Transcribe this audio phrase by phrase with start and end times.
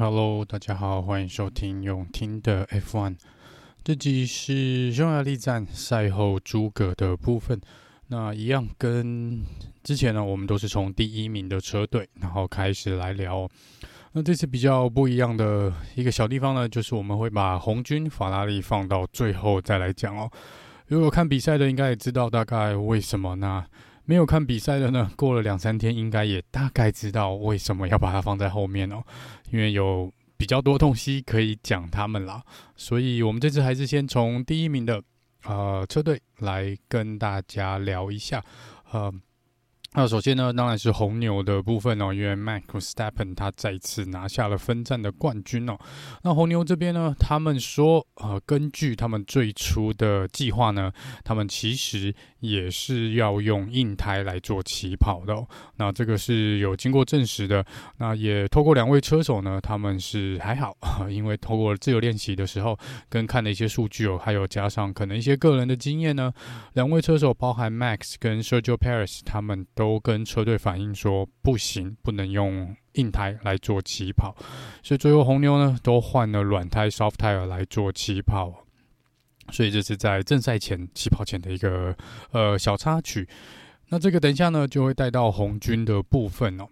[0.00, 3.16] Hello，大家好，欢迎收听永听的 F1。
[3.84, 7.60] 这集是匈牙利站赛后诸葛的部分。
[8.06, 9.42] 那一样跟
[9.82, 13.46] 之前呢，我们都是从第一名的车队，然后开始来聊。
[14.12, 20.30] 那这次比较不一样的一个小地方呢，就是我们会把红军法拉利放到最后再来讲哦。
[20.86, 23.66] 如果看比赛的，应该也知道大概为什么那？
[24.06, 29.04] 没有看比赛的呢，过了两三天，应该也大概知道为什么要把它放在后面哦，
[29.50, 32.42] 因为有比较多东西可以讲他们啦，
[32.76, 35.02] 所以我们这次还是先从第一名的
[35.44, 38.44] 呃车队来跟大家聊一下，
[38.92, 39.12] 呃。
[39.92, 45.76] 那首先呢，当然是红牛的部分哦，因为 Max Verstappen 他再次拿下了分站的冠军哦。
[46.22, 50.92] 那红牛这边呢，他们说，呃，根据他们最初的计划呢，
[51.24, 55.46] 他们其实也是要用硬胎来做起跑的哦。
[55.76, 57.64] 那这个是有经过证实的。
[57.98, 60.76] 那也透过两位车手呢，他们是还好，
[61.08, 66.32] 因为透过自由练习的时候跟看的一些数据哦，还有加上可能一些个人的经验呢，
[66.72, 69.60] 两位车手包含 Max 跟 Sergio Perez 他们。
[69.74, 74.34] 都跟车队反映说不行，不能用硬胎来做起跑，
[74.82, 78.66] 所以最后红牛呢都换了软胎 soft tire 来做起跑，
[79.52, 81.96] 所以这是在正赛前起跑前的一个
[82.32, 83.28] 呃小插曲。
[83.88, 86.66] 那这个等一下呢就会带到红军的部分哦。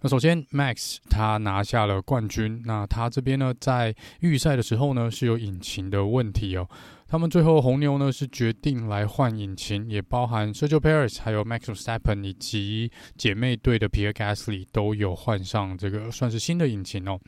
[0.00, 6.68] 那首先 Max 他拿下了冠军，那他这边呢在预赛的时候呢是有引擎的问题哦。
[7.06, 14.12] 他们最后红牛呢是决定来换引擎，也包含 Sergio Perez 还有 Max v e s t a p p e n 以及姐妹队的 Pierre
[14.12, 17.18] Gasly 都有换上这个算是新的引擎哦。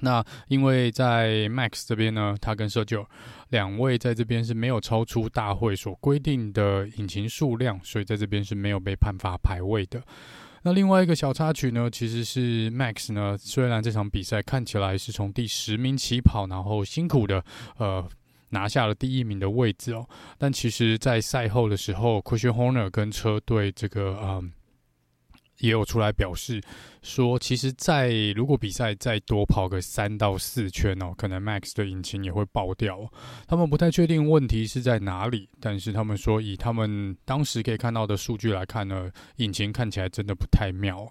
[0.00, 3.06] 那因为在 Max 这边呢，他跟 Sergio
[3.50, 10.02] 两位在这边是没有超出大会所规定的引擎数量，所以在这边是没有被判罚排位的。
[10.62, 17.44] 那另外一个小插曲呢，其实是 Max 呢，虽然这场比赛看起来是从第十名起跑，然后辛苦的
[17.78, 18.08] 呃。
[18.50, 20.06] 拿下了第一名的位置哦，
[20.38, 24.52] 但其实，在赛后的时候，Christian Horner 跟车队这个嗯，
[25.64, 26.60] 也有出来表示
[27.02, 33.10] 说，其实，在如果比赛再多跑个三到四圈哦，可能 Max 的引擎也会爆掉。
[33.46, 41.10] 他们不太确定问题是在哪里，但是他们说，以他们当时可以看到的数据来看呢，引擎看起来真的不太妙。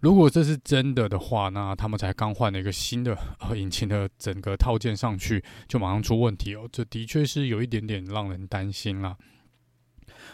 [0.00, 6.68] 如果这是真的的话，那他们才刚换了一个新的呃引擎的整个套件上去，就马上出问题哦。
[6.70, 9.16] 这的确是有一点点让人担心啦。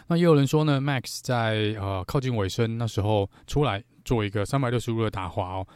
[0.07, 5.67] 那也有人说呢，Max 在呃靠近尾声那时候出来做一个三百六十度的打滑哦，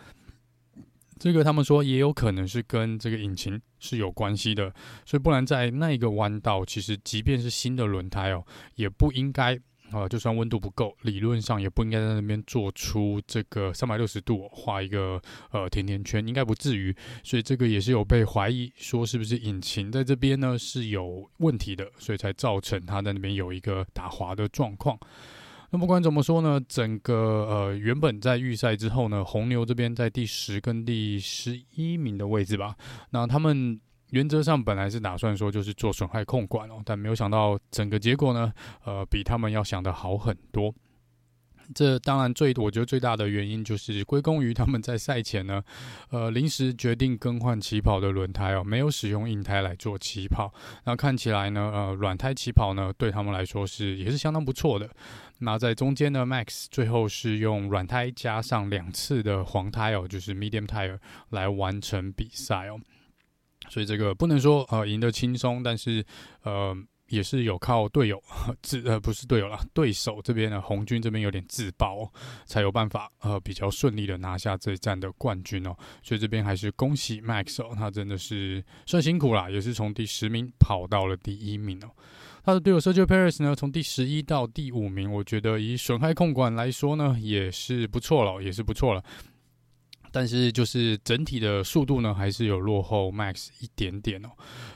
[1.18, 4.74] 这个他们说也有可能是跟这个引擎是有关系的，
[5.06, 8.46] 所以不然在那一个弯道，其实即便是新的轮胎哦，
[8.76, 9.60] 也不应该。
[9.92, 16.96] 啊，就算温度不够，理论上也不应该在那边做出这个三百六十度画一个呃甜甜圈，应该不至于。
[17.24, 24.98] 所以这个也是有被怀疑说是不是引擎在这边呢是有问题的，所以才造成他在那边有一个打滑的状况。
[25.72, 32.76] 那不管怎么说呢，整个呃原本在预赛之后呢，红牛这边在第十跟第十一名的位置吧，
[33.10, 33.80] 那他们。
[34.12, 38.52] 原则上本来是打算说就是做损害控管哦，但没有想到整个结果呢，
[38.84, 40.74] 呃，比他们要想的好很多。
[41.76, 45.62] 这当然最我觉得最大的原因就是归功于他们在赛前呢，
[46.10, 50.52] 呃，临时决定更换起跑的轮胎哦，没有使用硬胎来做起跑。
[50.86, 54.90] 那看起来呢，呃，软胎起跑呢对他们来说是也是相当不错的。
[55.38, 60.98] 那在中间呢，Max 最后是用软胎加上两次的黄胎哦，就是 Medium Tire
[61.30, 62.80] 来完成比赛哦。
[63.70, 66.04] 所以这个不能说呃赢得轻松，但是
[66.44, 66.76] 呃
[67.08, 68.22] 也是有靠队友
[68.62, 72.08] 自呃不是队友啦，对手这边的红军这边有点自爆，
[72.46, 75.76] 才有办法呃比较顺利的拿下这一站的冠军哦。
[76.04, 81.90] 所以这边还是恭喜 Max 哦，他真的是算辛苦啦，也是从第十名跑到了第一名哦。
[82.44, 89.04] 他的队友 Sergio Perez 呢，从第十一到第五名，我觉得以损害控管来说呢，也是不错了，也是不错了。
[90.12, 94.30] 但是就是整体的速度呢，还是有落后 Max 一点点哦。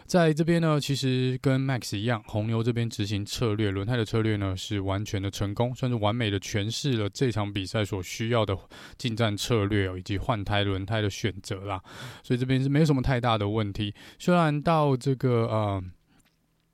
[0.06, 8.58] 在这边呢，其实跟 Max 一样，红牛这边执行策略轮胎的策略呢，是完全的成功，算是完美的诠释了这场比赛所需要的
[8.98, 11.82] 进站策略，以及换胎轮胎的选择啦。
[12.24, 13.94] 所以这边是没有什么太大的问题。
[14.20, 15.84] 虽然到这个呃。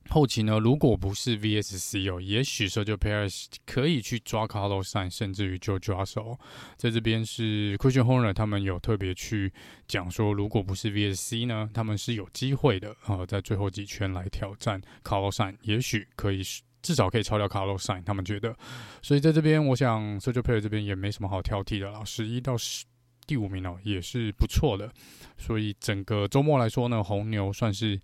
[0.09, 6.37] 后期呢，如果不是 VSC 哦，也许 Sergio Perez 可以去抓 Carlos Sainz，甚至于就抓手。
[6.77, 9.53] 在这边是 Christian Horner 他们有特别去
[9.87, 16.41] 讲说，如果不是 VSC 呢，他们是有机会的啊、呃，在最后几圈来挑战 Carlos Sainz，也许可以
[16.81, 18.55] 至少可以超掉 Carlos Sainz，他们觉得。
[19.01, 22.83] 所以在这边，我想 s e r g i Perez 这边也没什么好挑剔的了，十一到十
[23.27, 24.91] 第五名哦，也是不错的。
[25.37, 27.99] 所以整个周末来说呢，红牛算是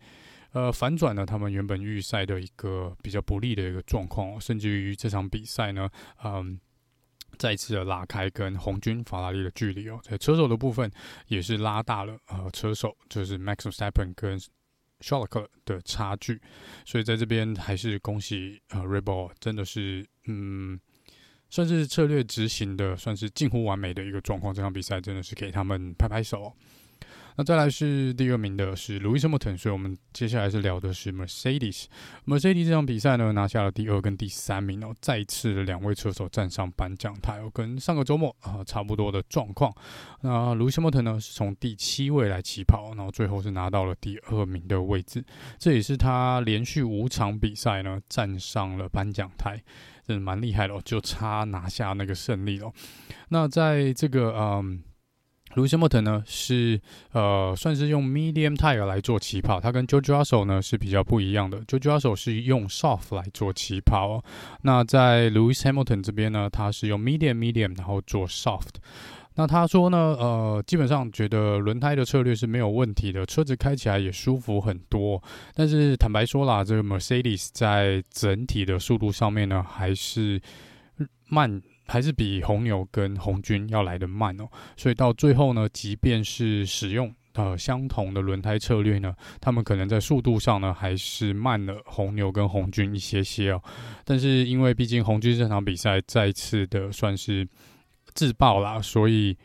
[0.55, 5.89] 呃反转了他们原本预赛的一个比较不利的一个状况，甚至于这场比赛呢，
[6.23, 6.57] 嗯，
[7.37, 10.89] 再次的拉开跟红军法拉利的距离哦，在车手的部分
[11.27, 14.39] 也是拉大了，呃，车手就是 Max Verstappen 跟
[15.01, 16.41] Charles Leclerc 的差距。
[16.85, 20.79] 所以在这边还是恭喜呃 Red Bull 真的是嗯。
[21.47, 24.51] 算是策略执行的，算是近乎完美的一个状况。
[24.53, 26.51] 这场比赛真的是给他们拍拍手。
[27.37, 31.85] 那再来是第二名的是 Lewis Hamilton，所以我们接下来是聊的是 Mercedes。
[32.25, 39.73] Mercedes 这场比赛呢，拿下了第二跟第三名哦，再次的两位车手站上颁奖台哦，跟上个周末啊差不多的状况。
[40.21, 45.23] 那 Lewis Hamilton 呢是从第七位来起跑，然后最后是拿到了第二名的位置，
[45.57, 49.61] 这也是他连续五场比赛呢站上了颁奖台。
[50.07, 52.71] 真的蛮厉害的哦，就差拿下那个胜利了。
[53.29, 54.83] 那在这个嗯
[55.55, 56.79] ，Lewis Hamilton 呢是
[57.11, 61.59] 呃算是用 medium tire 来做起跑，他跟 George Russell 呢是比较不一样的。
[61.61, 64.23] George Russell 是用 soft 来做起跑哦，
[64.61, 68.75] 那在 Lewis Hamilton 这边呢，他是用 medium medium 然后做 soft。
[69.37, 75.21] 那他说呢，呃，基本上觉得轮胎的策略是没有问题的，车子开起来也舒服很多。
[75.53, 80.41] 但是坦白说啦，这个 Mercedes 在整体的速度上面呢，还是
[81.27, 84.47] 慢，还是比红牛跟红军要来的慢哦。
[84.77, 93.61] 所以到最后呢，即便是使用呃相同的轮胎策略呢，他们可能在速度上呢，还是慢了红牛跟红军一些些哦。
[94.03, 97.47] 但是因为毕竟红军这场比赛再次的算是。
[98.13, 99.37] 自爆啦，所以，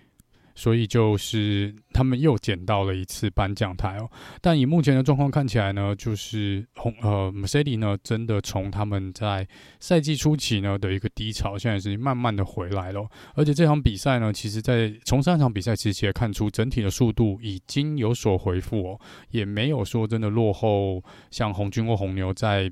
[0.60, 4.06] 所以就是他们又捡到了一次颁奖台哦。
[4.42, 9.48] 但以目前的状况看起来呢，就是红呃 Mercedes 呢，真的从他们在
[9.78, 13.08] 赛季初期呢的一个低潮，现在是慢慢的回来了。
[13.34, 22.70] 而且这场比赛呢，其实在从上场比赛其实也看出整体的速度已经有所回复哦，也没有说真的落后，像红军或红牛在。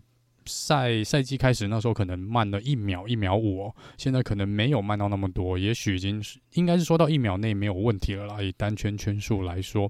[0.49, 8.43] 赛赛季开始那时候可能慢了一秒一秒五哦，现在可能没有慢到那么多，也许已经是应该是说到一秒内没有问题了啦。
[8.43, 9.89] 以单圈圈数来说，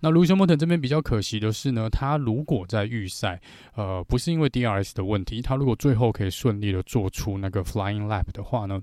[0.00, 3.40] 那 Lewis Hamilton 这边比较可惜的是呢，他如果在预赛，
[3.74, 8.80] 呃，不是因为 DRS 的问题，他如果最后可以顺利的做出那个 Flying Lap 的话呢，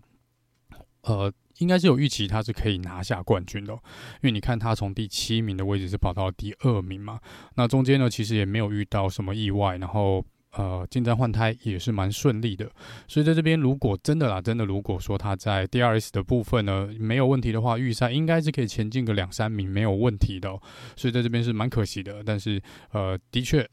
[1.03, 3.79] 呃，应该是有预期他是可以拿下冠军的，因
[4.23, 7.19] 为你看他从第七名的位置是跑到第二名嘛，
[7.55, 10.25] 那中间呢其实也没有遇到什么意外，然后。
[10.59, 12.69] 呃，进站换胎也是蛮顺利的，
[13.07, 20.49] 所以在这边如果真的啦，真的如果说他在 DRS 的部分呢没有问题的话，预赛应该是可以前进个两三名没有问题的，
[20.97, 22.21] 所以在这边是蛮可惜的。
[22.25, 22.61] 但是
[22.91, 23.65] 呃，的确，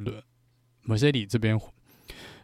[0.86, 1.58] Mercedes 这边。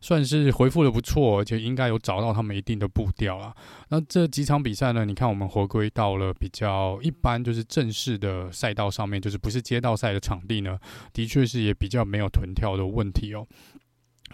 [0.05, 3.57] 算是回复的不错，而且应该有找到他们一定的步调了。
[3.89, 5.03] 那这几场比赛呢？
[5.03, 10.79] 你看，我们回归到了比较一般，就是正式的赛道上面，就是不是街道赛的场地呢，
[11.15, 13.47] 的确是也比较没有臀跳的问题哦。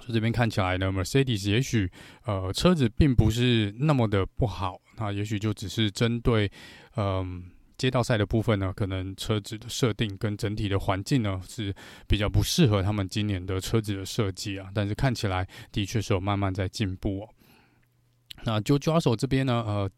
[0.01, 1.89] 所以这边看起来呢，Mercedes 也许
[2.25, 6.51] 呃车子并不是那么的不好，那也许就只是针对
[6.97, 7.45] 嗯。
[7.81, 11.75] 街道赛的部分呢，可能车子的设定跟整体的环境呢是
[12.07, 14.69] 比较不适合他们今年的车子的设计啊。
[14.75, 17.29] 但是看起来的确是有慢慢在进步哦。
[18.45, 19.91] 那就抓手这边呢，呃，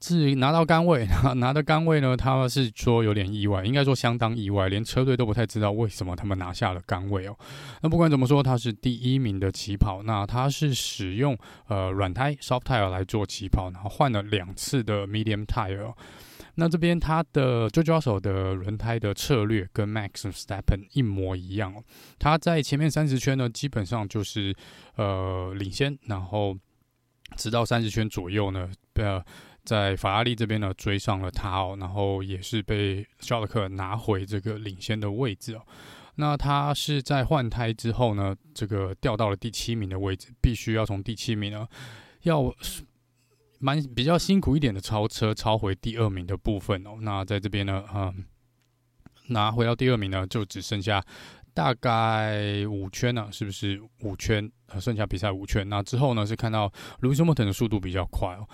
[0.00, 7.36] 至于拿到杆位， 拿的杆位呢，他是说有点意外，应该说相当意外，连车队都不太知道为什么他们拿下了杆位哦。
[7.82, 15.92] 那不管怎么说，他是第一名的起跑，那他是使用呃软胎 soft tire 来做起跑，然后换了两次的 medium tire。
[16.60, 21.84] 那这边他的 George Russell 的轮胎的策略跟 Max Verstappen 一模一样哦。
[22.18, 24.52] 他在前面三十圈呢，基本上就是
[24.96, 26.58] 呃领先，然后
[27.36, 29.24] 直到三十圈左右呢，呃，
[29.64, 35.62] 在法拉利这边呢追上了他哦，然后也是被肖勒克拿回这个领先的位置哦。
[36.16, 41.68] 那他是在换胎之后呢，这个掉到了第七名的位置，必须要从第七名呢
[42.22, 42.52] 要。
[43.58, 46.98] 蛮比较辛苦一点的超车，超回第二名的部分哦。
[47.00, 48.24] 那在这边呢，嗯，
[49.28, 51.04] 拿回到第二名呢，就只剩下
[51.52, 54.50] 大概五圈了，是不是五圈？
[54.66, 55.68] 呃剩下比赛五圈。
[55.68, 58.46] 那之后呢，是看到 Lewis Hamilton 的速度比较快哦。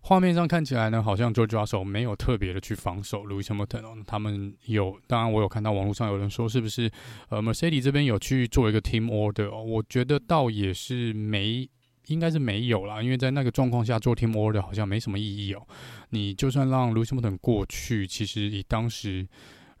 [0.00, 3.98] 画面上看起来呢，好像 George Russell 没有特别的去防守 Lewis Hamilton 哦。
[4.06, 6.90] 他们有，当然我有看到网络上有人说，是不是
[7.28, 9.62] 呃 Mercedes 这边有去做一个 Team Order 哦？
[9.62, 11.68] 我觉得倒也是没。
[12.06, 15.66] 应该是没有啦，因为在那个状况下做 team order 好像没什么意义哦。
[16.10, 19.26] 你就算让 Lewis Hamilton 过去，其实以当时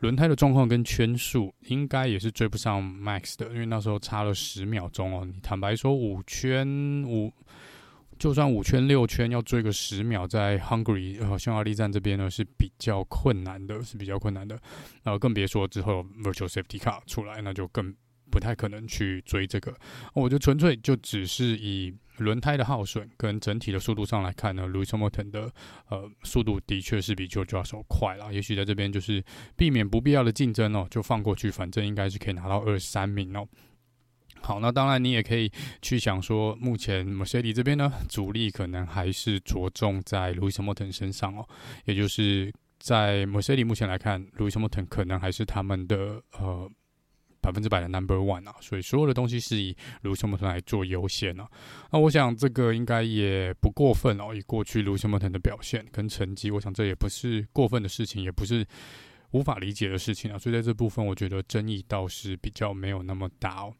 [0.00, 5.24] 轮胎的状况跟圈数，应该也是追不上 Max 的，因为那时候差了十秒钟哦。
[5.24, 7.32] 你坦白说，五圈五
[8.18, 14.58] 就算五圈六圈要追个十秒，在 Hungary 呃匈牙利站这边呢是比较困难的，是比较困难的。
[15.02, 17.94] 然后更别说之后 Virtual Safety Car 出来，那就更
[18.30, 19.74] 不太可能去追这个。
[20.14, 25.52] 我就纯粹就只是以轮胎的耗损跟整体的速度上来看呢，Lewis Hamilton 的
[25.88, 28.32] 呃速度的确是比 George Russell 快了。
[28.32, 29.22] 也许在这边就是
[29.56, 33.46] 避免不必要的竞争哦，就放过去，反正应该是可以拿到二十三名哦。
[34.42, 35.50] 好，那当然你也可以
[35.82, 41.48] 去想说，目前 Mercedes 这边呢，主力可能还是着重在 Lewis Hamilton 身上哦，
[41.84, 46.70] 也就是在 Mercedes 目前来看，Lewis Hamilton 可能还是他们的呃
[47.46, 49.72] 百分之百的 Number One 啊，所以所有的东西是以
[50.02, 51.48] Lewis Hamilton 来做优先啊。
[51.92, 58.66] 那我想这个应该也不过分哦，以过去 Lewis Hamilton 的表现跟成绩，我想这也不是过分的事情，也不是
[59.30, 60.36] 无法理解的事情啊。
[60.36, 63.72] 所以在这部分，我觉得争议倒是比较没有那么大哦。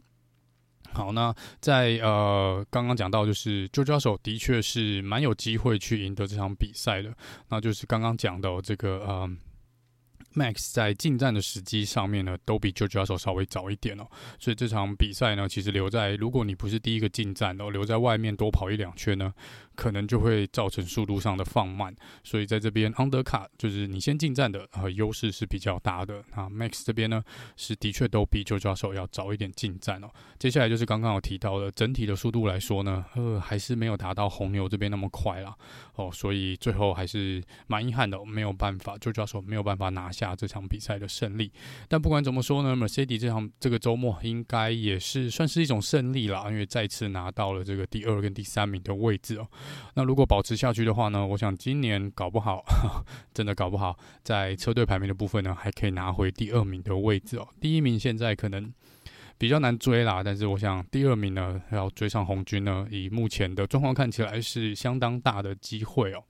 [0.93, 7.13] 好，那在呃刚刚讲到，就是 George Russell 的确是蛮有机会去赢得这场比赛的。
[7.49, 9.29] 那就是刚刚讲到这个呃
[10.37, 14.07] ，Max 在进站的时机上面呢，都比 George Russell 稍微早一点哦。
[14.39, 19.33] 所以这场比赛呢，其实留在如果你不是第一个进站的，留在外面多跑一两圈呢。
[19.77, 26.25] 可能就会造成速度上的放慢，所以在这边 undercut 就是你先进站的呃优势是比较大的。
[26.35, 27.23] 那 Max 这边呢
[27.57, 30.09] 是的确都比 George Russell 要早一点进站哦。
[30.39, 35.55] 接下来就是刚刚有提到的整体的速度来说呢，呃还是没有达到红牛这边那么快啦
[35.95, 41.53] 哦，所以最后还是蛮遗憾的，没有办法 George Russell 没有办法拿下这场比赛的胜利。
[41.89, 49.49] 但不管怎么说呢，Mercedes 这场这个周末应该也是算是一种胜利啦，因为再次拿到了这个第二跟第三名的位置哦。
[49.95, 52.65] 那如果保持下去的话呢，我想今年搞不好，
[53.33, 57.49] 真的搞不好，在车队排名的部分呢，还可以拿回第二名的位置哦。
[57.61, 58.73] 第一名现在可能
[59.39, 66.23] 比较难追啦，但是我想第二名呢，要追上红军呢，以目前的状况看起来是相当大的机会哦。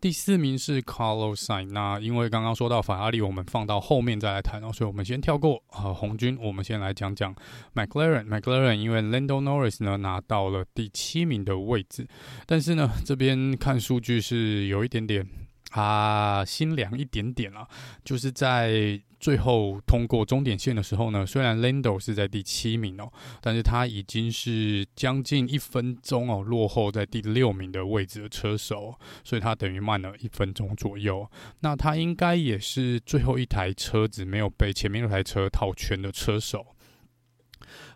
[0.00, 7.34] 第四名是 Carlos Sain 那因为刚刚说到法拉利，我们放到后面再来谈哦，所以我们先跳过啊红军，我们先来讲讲
[7.74, 8.26] McLaren。
[8.26, 12.08] McLaren 因为 Lando Norris 呢拿到了第七名的位置，
[12.46, 15.28] 但是呢这边看数据是有一点点
[15.70, 17.66] 啊心凉一点点啊，
[18.04, 19.00] 就是在。
[19.20, 23.12] 最后通过终点线的时候呢，虽然 Lando 是在第七名哦，
[23.42, 31.30] 但是他已经是将近一分钟哦落后在第六名的位置的车手，所以他等于慢了一分钟左右。
[31.58, 36.64] 那他应该也是最后一台车子没有被前面那台车套圈的车手。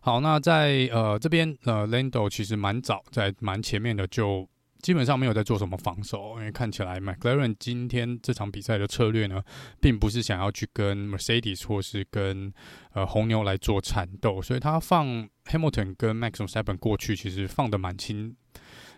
[0.03, 4.47] 好，那在呃这边呃 Lando 其实蛮早在蛮前面的就。
[4.85, 9.43] 基本上没有在做什么防守，因为看起来 McLaren 今天这场比赛的策略呢，
[9.81, 12.53] 并不是想要去跟 Mercedes 或是跟
[12.93, 18.37] 呃红牛来做缠斗，所以他放 Hamilton 跟 Maxon Seven 过去，其实放的蛮轻。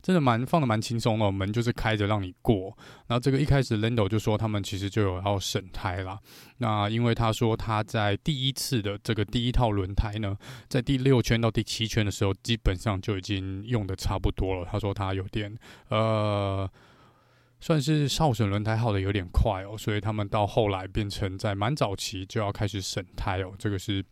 [0.03, 2.77] 真的蛮放的蛮轻松的，门就是开着让你过。
[3.07, 6.19] 然后这个一开始 Lando 就说他们其实就有要审胎啦。
[6.59, 10.37] 那因为他说他在第一次的这个第一套轮胎呢，
[10.69, 14.69] 在第六圈到第七圈的时候，基本上就已经用的差不多了。
[14.71, 15.53] 他说他有点
[15.89, 16.71] 呃，
[17.61, 24.05] 算是少审轮胎耗的有点快哦，所以他们到后来变成在蛮早期就要开始审胎哦，这个是。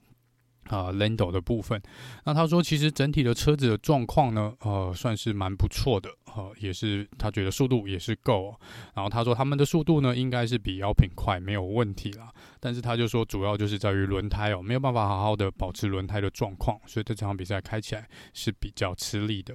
[0.69, 1.81] 啊，Lando 的部分，
[2.25, 8.55] 那他说其实整体的车子的状况呢，呃，算是蛮不错的，呃，也是他觉得速度也是够。
[8.95, 12.33] 然后他说他们的速度呢，应该是比 Alpine 快，没有问题啦。
[12.61, 19.55] 但是他就说主要就是在于轮胎哦，没有办法好好的保持轮胎的状况，所以这场比赛开起来是比较吃力的。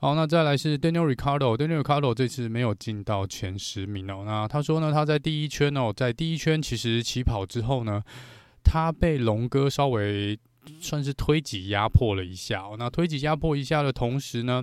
[0.00, 4.24] 好，那再来是 Daniel Ricardo，Daniel Ricardo 这次没有进到前十名哦。
[4.26, 8.02] 那他说呢，他在第一圈哦，在第一圈其实起跑之后呢。
[8.62, 10.38] 他被龙哥稍微
[10.80, 14.62] 算是推挤压迫了一下，那推挤压迫一下的同时呢，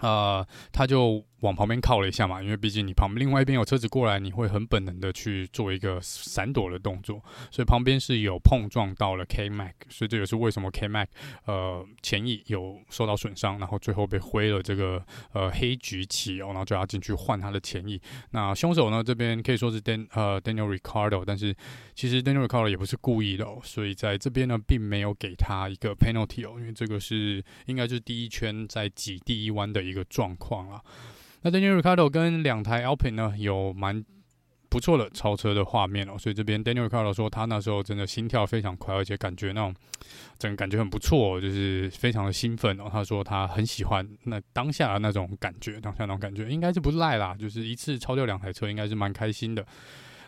[0.00, 1.24] 呃，他就。
[1.40, 11.08] 往旁边靠了一下嘛，因为毕竟你旁边另外一边有车子过来，你会很本能的去做一个闪躲的动作，所以旁边是有碰撞到了 K Mac，所以这也是为什么 K Mac
[11.46, 18.00] 呃前翼有受到损伤，然后最后被挥了这个呃黑橘旗哦，然后就要进去换他的前翼。
[18.30, 21.54] 那凶手呢这边可以说是 Dan 呃 Daniel Ricardo，但是
[21.94, 30.82] 其实 Daniel Ricardo 也不是故意的哦，所以在这边呢并没有给他一个 penalty 哦，因为这个是应该是第一圈在挤第一弯的一个状况啊。
[31.42, 34.04] 那 Daniel Ricardo 跟两台 Alpine 呢有蛮
[34.68, 39.74] 不错的超车的画面哦，所以这边 Daniel Ricardo 说他那时候真的心跳非常快，而且感觉那种
[40.38, 42.84] 整个感觉很不错，就是非常的兴奋哦。
[42.90, 49.66] 他说他很喜欢那当下的那种感觉，当下那种感觉应该是不赖啦，就是一次超掉两台车，应该是蛮开心的。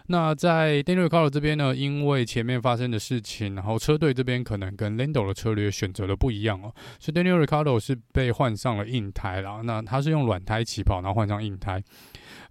[0.06, 9.60] 那在 Daniel Ricciardo 这边呢，因为前面发生的事情，然后车队这边可能跟 Lando 的策略选择的不一样哦，所以 Daniel r i c a r d o 是被换上了硬胎啦。
[9.64, 11.82] 那他是用软胎起跑，然后换上硬胎，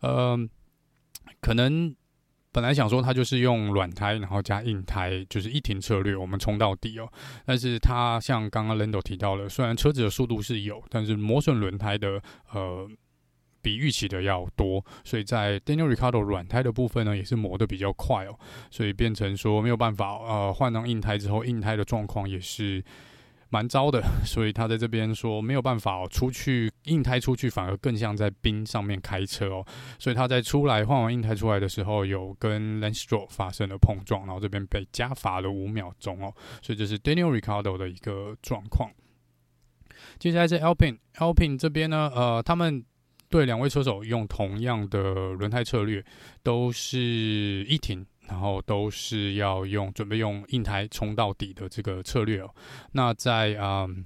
[0.01, 0.37] 呃，
[1.41, 1.95] 可能
[2.51, 7.11] 本来想说他就是用软胎，然后加硬胎，就是一停策略，我们冲到底哦。
[7.45, 12.21] 但是他像刚刚 Lando 提到了，虽然车子的速度是有，但是磨损轮胎的
[12.53, 12.89] 呃。
[13.61, 18.37] 比预期的要多，所以在 Daniel Ricardo 软胎的部分呢，也是磨得比较快哦，
[18.69, 22.83] 所以变成说没有办法，呃，换上硬胎之后，硬胎的状况也是
[23.49, 29.65] 蛮糟的，所以他在这边说没有办法哦，出去硬胎出去反而更像在冰上面开车哦，
[29.99, 38.89] 所以他在出来换完硬胎出来的时候，有跟 Lance Stroll 发生了碰撞，然后这边被加罚了五秒钟哦，所以这是 Daniel Ricardo 的一个状况。
[40.17, 42.83] 接下来是 Alpine，Alpine 这边呢，呃，他们。
[43.31, 46.05] 对，两位车手用同样的轮胎策略，
[46.43, 52.53] 都是一停，然后都是要用准备用硬胎冲到底的这个策略哦。
[52.91, 53.85] 那在啊。
[53.87, 54.05] 嗯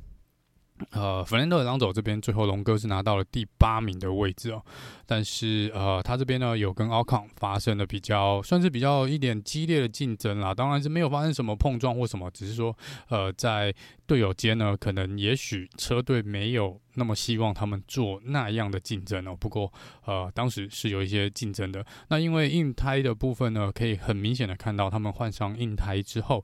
[0.91, 4.61] 呃，弗兰德·朗走这边最后龙哥是拿到了第八名的位置哦，
[5.05, 12.77] 但是呃，他这边呢有跟奥康发生了比较算是比较一点激烈的竞争啦，当然是没有发生什么碰撞或什么，只是说
[13.07, 13.73] 呃，在
[14.05, 19.71] 队友间呢，可能也许车队没有那么希望他们做那样的竞争哦，不过
[20.03, 21.85] 呃，当时是有一些竞争的。
[22.09, 26.43] 那因为硬胎的部分呢，可以很明显的看到他们换上硬胎之后。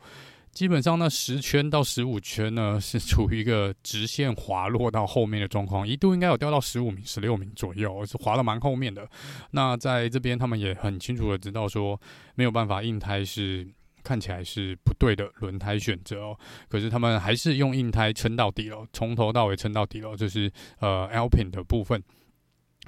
[0.52, 9.10] 基本上呢，十圈到十五圈呢是处于一个直线滑落到后面的状况，一度应该有掉到十五名、十六名左右，是滑得蛮后面的。
[9.52, 12.00] 那在这边，他们也很清楚的知道说，
[12.36, 13.66] 没有办法，硬胎是
[14.04, 16.38] 看起来是不对的轮胎选择哦。
[16.68, 22.04] 可是他们还是用硬胎撑到底了，从头到尾撑到底了，就是呃 Alpine 的部分。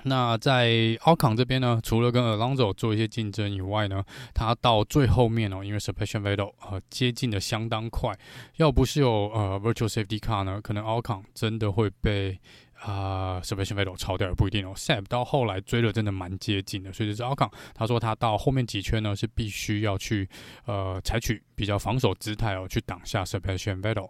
[0.01, 8.11] 那在奥康这边呢，除了跟 Alonso 做一些竞争以外呢，他到最后面哦，因为 Sebastian Vettel 呃接近的相当快，
[8.57, 12.37] 要不是有呃 Virtual Safety Car 呢，可能奥康真的会被
[12.81, 14.73] 啊、呃、Sebastian Vettel 超掉也不一定哦。
[14.75, 20.27] Seb 到后来追的真的蛮接近的，所以这是奥康，他说他到后面几圈呢是必须要去
[20.65, 24.09] 呃采取比较防守姿态哦，去挡下 Sebastian Vettel。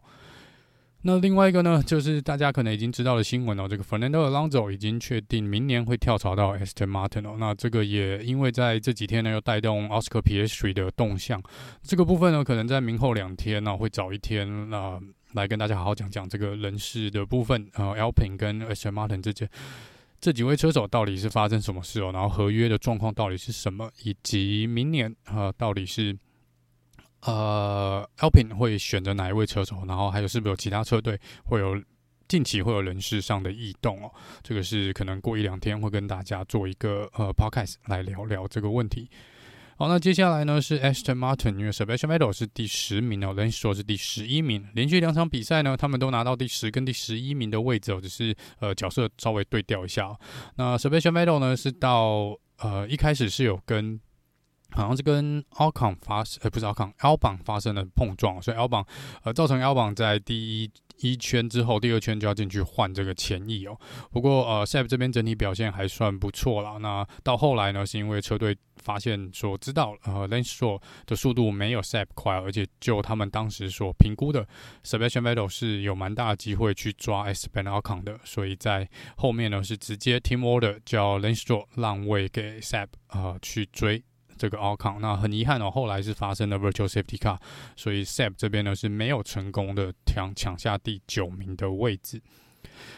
[1.05, 7.35] 那另外一个呢，就是大家可能已经知道的新闻哦，这个 Fernando Alonso 已经确定明年会跳槽到 Aston Martin 哦。
[7.37, 11.43] 那这个也因为在这几天呢，又带动 Oscar Piastri 的动向，
[11.81, 14.97] 这个部分呢，可能在明后两天呢，会早一天啊、
[15.33, 19.45] 来跟大家好好讲讲这个人事的部分啊、呃、Alpine 跟 Aston Martin 这这
[20.21, 26.17] 这几位车手到底是发生什么事哦，然后合约的状况到底是什么，以及明年啊、到底是。
[27.25, 29.83] 呃，Alpine 会选择哪一位车手？
[29.87, 31.81] 然后还有是不是有其他车队会有
[32.27, 34.11] 近期会有人事上的异动哦？
[34.41, 39.09] 这个是可能过一两天会跟大家做一个呃 Podcast 来聊聊这个问题。
[39.77, 50.13] 好，那接下来呢是 Aston Martin，因为 Sebastian Vettel 是第十名哦，Lance s t r o 是第十一名，连续两场比赛呢，他们都拿到第十跟第十一名的位置哦，只是呃角色稍微对调一下。
[50.55, 53.99] 那 Sebastian Vettel 呢是到呃一开始是有跟。
[54.73, 58.85] 好像是跟 Alcon 发生，呃，不是 alconalbon 发生了碰撞，所以 Albon
[59.23, 63.77] 呃，造成 Albon 在第一一圈之后，第二圈就要进去换这个前翼哦。
[64.11, 66.77] 不过呃，Seb 这边整体表现还算不错啦。
[66.77, 74.47] 那到后来呢，是因为车队发现说知道呃 lane store 的速度没有 Seb 快，而且就他们当时所评估的
[74.83, 84.03] Sebastian Vettel 是有蛮大的机会去抓 Esteban Ocon 的，所以在后面呢是直接 Team Order 叫 lane store 让位给 Seb 呃去追。
[84.43, 87.37] 这个奥康，那很遗憾哦，后来是发生了 Virtual Safety Car，
[87.77, 92.21] 所以 Seb 这边呢是没有成功的抢抢下第九名的位置。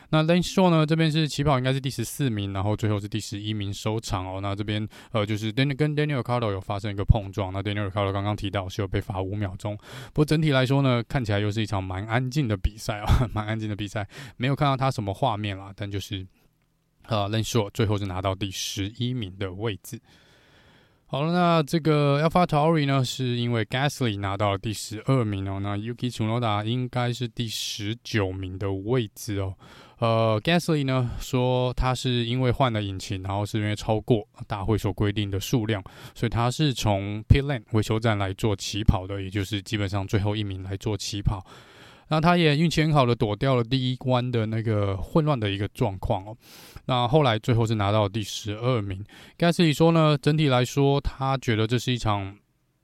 [0.10, 4.40] 那 Len Stroll 呢这边是起跑应该是第十四名，然后最后是第十一名收场哦。
[4.42, 9.78] 那这边呃就是 Daniel 跟 Daniel Cardo 有发生一个碰撞，那 Daniel Cardo 刚刚提到是有被罚五秒钟，
[10.14, 16.26] 不过整体来说呢，看起来又是一场蛮安静的比赛啊， 蛮安静的比赛，没有看到他什么画面啦，但就是
[17.04, 20.02] 呃 Len Stroll 最后是拿到第十一名的位置。
[21.08, 29.54] 好了，那这个 AlphaTauri 呢，是因为 Gasly 拿到了第十二名哦，那 Yuki Tsunoda 应该是第十九名的位置哦。
[30.00, 35.82] 呃，Gasly 呢说他是因为换了引擎，然后是因为超过大会所规定的数量，
[36.16, 41.46] 所以他是从 Pit Lane 维修站来做起跑的，也就是基本上最后一名来做起跑。
[42.10, 46.38] 那他也运气很好的躲掉了第一关的那个混乱的一个状况哦。
[46.86, 49.04] 那后来最后是拿到第十二名。
[49.38, 52.38] 盖斯里说呢，整体来说他觉得这是一场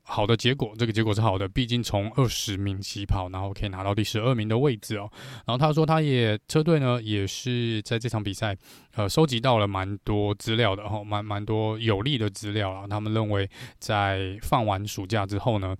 [0.03, 5.09] 好的结果，这个结果是好的，毕竟从二十名起跑，然后可以拿到第十二名的位置哦。
[5.45, 8.57] 然后他说，他也车队呢也是在这场比赛，
[8.95, 12.87] 呃，收集到了蛮多资料的哈，蛮蛮多有利的资料啊。
[12.89, 15.77] 他们认为，在放完暑假之后呢，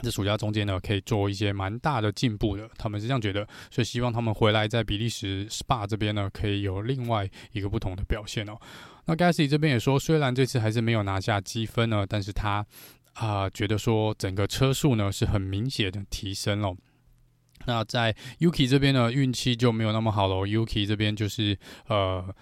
[0.00, 2.68] 这暑假中间呢，可以做一些蛮大的进步的。
[2.76, 8.58] 他们是这样觉得，所以希望他们回来在比利时 SPA 这边呢，可以有另外一个不同的表现哦。
[9.06, 12.64] 那 Gasly 这边也说，虽然这次还是没有拿下积分呢，但是他
[13.14, 16.76] 啊、觉得说整个车速呢是很明显的提升了。
[17.64, 20.34] 那在 Yuki 这边呢，运气就没有那么好了。
[20.46, 22.34] Yuki 这边就是呃。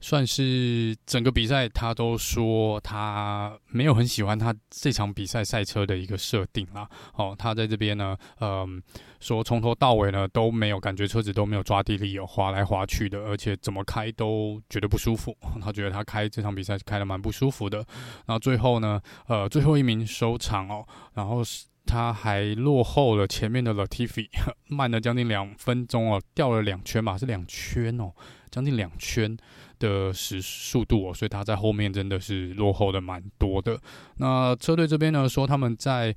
[0.00, 6.88] 算是整个比赛，他都说他没有很喜欢他这场比赛赛车的一个设定啦。
[7.14, 8.82] 哦，他在这边呢，嗯，
[9.20, 15.36] 说从头到尾呢都没有感觉车子都没有抓地力，有滑来滑去的，而且怎么开都觉得不舒服。
[15.60, 17.78] 他觉得他开这场比赛开得蛮不舒服的。
[18.26, 21.42] 然后最后呢，呃，最后一名收场哦，然后
[21.90, 24.28] 他还落后了前面的 Latifi，
[24.70, 28.12] 慢了将近两分钟哦，掉了两圈吧，是两圈哦，
[28.50, 29.36] 将近两圈。
[29.80, 33.80] 的时速度哦，所以他在后面真的是落后的蛮多的。
[34.18, 36.14] 那车队这边呢，说他们在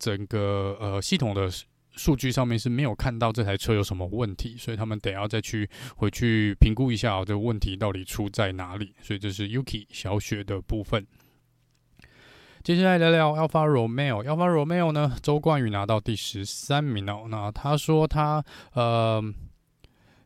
[0.00, 1.48] 整个呃系统的
[1.92, 8.92] 数据上面是没有看到这台车有什么问题，所以他们得要再去回去评估一下哦，这个问题到底出在哪里。
[9.00, 11.06] 所以这是 Yuki 小雪的部分。
[12.64, 17.26] 接下来聊聊 Alfa Romeo，Alfa Romeo 呢，周冠宇拿到第十三名哦。
[17.28, 19.22] 那他说他呃。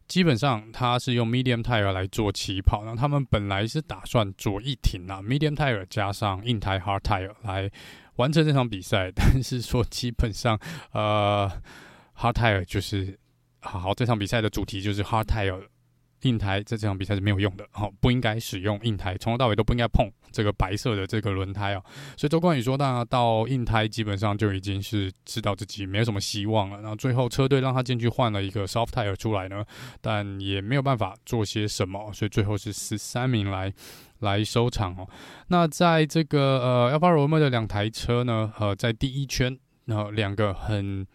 [0.07, 7.71] 基本上他是用 medium tire 来做起跑，那他们本来是打算左一停啊，medium tire 加上硬胎 hard tire 来
[8.17, 10.59] 完成这场比赛，但是说基本上
[10.93, 11.47] 呃
[12.17, 13.19] hard tire 就是
[13.61, 15.61] 好好这场比赛的主题就是 hard tire。
[16.23, 21.83] 硬胎在这场比赛是没有用的，好，不应该使用硬胎，从头到尾都不应该碰这个白色的这个轮胎哦。
[22.17, 26.81] 所以周冠宇说，那到硬胎基本上就已经是知道自己没有什么希望了。
[26.81, 29.65] 然后最后车队让他进去换了一个 soft tire 出来呢，
[30.01, 33.73] 但也没有办法做些什么，所以最后是十三名来
[34.19, 35.09] 来收场哦。
[35.49, 41.07] 那在这个呃 Alfa Romeo 的两台车呢，呃，在第一圈，然后两个很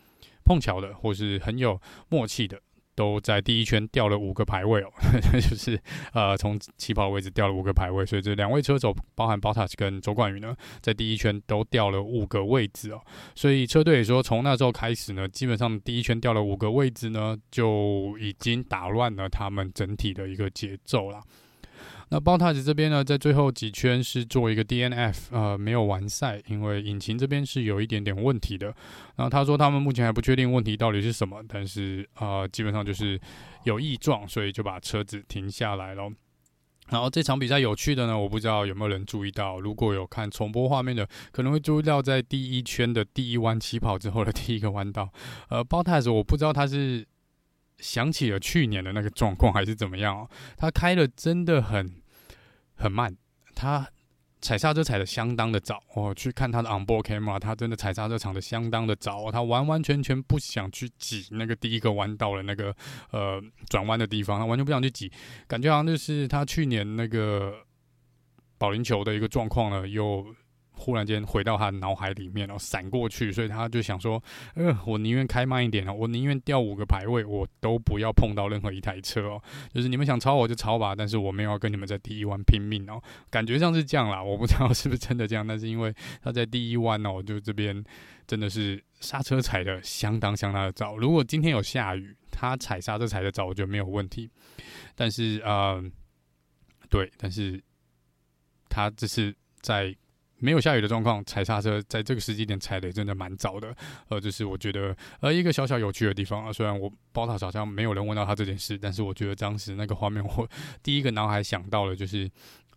[0.45, 2.59] 碰巧的，或是很有默契的。
[2.95, 4.91] 都在第一圈掉了五个排位哦，
[5.34, 5.79] 就是
[6.13, 13.01] 呃从起跑位置掉了五个排位，所以这两位车手，包含包塔跟周冠宇呢，在第一圈都掉了五个位置哦，
[13.36, 21.21] 所以车队也说从那时候开始呢，基本上第一圈掉了五个位置呢，就已经打乱了他们整体的一个节奏了。
[22.13, 28.67] 那 botas 这边呢，在最后几圈是做一个 DNF，呃，没有完赛，因为引擎这边是有一点点问题的。
[29.15, 33.19] 然后他说他们目前还不确定问题到底是什么，但是呃，基本上就是
[33.63, 36.08] 有异状，所以就把车子停下来了。
[36.89, 45.10] 然后这场比赛有趣的呢，我不知道有没有人注意到，如果有看重播画面的，可能会注意到在第一圈的第一弯起跑之后的第一个弯道，
[45.49, 47.04] 呃，botas 我不知道他是
[47.80, 52.02] 想起了去年的那个状况还是怎么样哦，他开的真的很。
[52.75, 53.15] 很慢，
[53.55, 53.88] 他
[54.41, 55.81] 踩刹车踩的相当的早。
[55.95, 59.31] 我去看他的 onboard camera，他真的踩刹车踩的相当的早。
[59.31, 62.75] 他完完全全不想去挤那个第一个弯道的那个
[63.12, 65.12] 呃转弯的地方，他完全不想去挤，
[65.47, 67.53] 感觉好像就是他去年那个
[68.57, 70.36] 保龄球的一个状况呢，又。
[70.75, 74.21] 忽然间回到他脑海里面，然后闪过去，所以他就想说
[74.55, 79.41] ：“呃，我宁愿开慢一点哦，我宁愿掉五个排位，我都不要碰到任何一台车哦。
[79.73, 83.01] 就是你们想超我就超吧，但是我没有要跟你们在第一 弯拼命哦。
[83.29, 87.83] 感觉上是这样啦， 我不知道是不是真的这样，但是因为他在第一弯哦，就这边
[88.25, 90.97] 真的是刹车踩的相当相当的早。
[90.97, 94.29] 如果今天有下雨，他踩刹车踩的早，我觉得没有问题。
[94.95, 95.83] 但是呃，
[96.89, 97.63] 对，但是
[98.69, 99.95] 他这是在。
[100.43, 103.73] 没有下雨的状况，踩刹车在这个时机点踩的真的蛮早的，
[104.10, 106.51] 呃，就是我觉得呃一个小小有趣的地方啊。
[106.51, 110.45] 虽然我包塔好像没有人问到他这件事，但是我觉得当时那个画面，我
[110.84, 112.29] 第一个脑海想到了就是，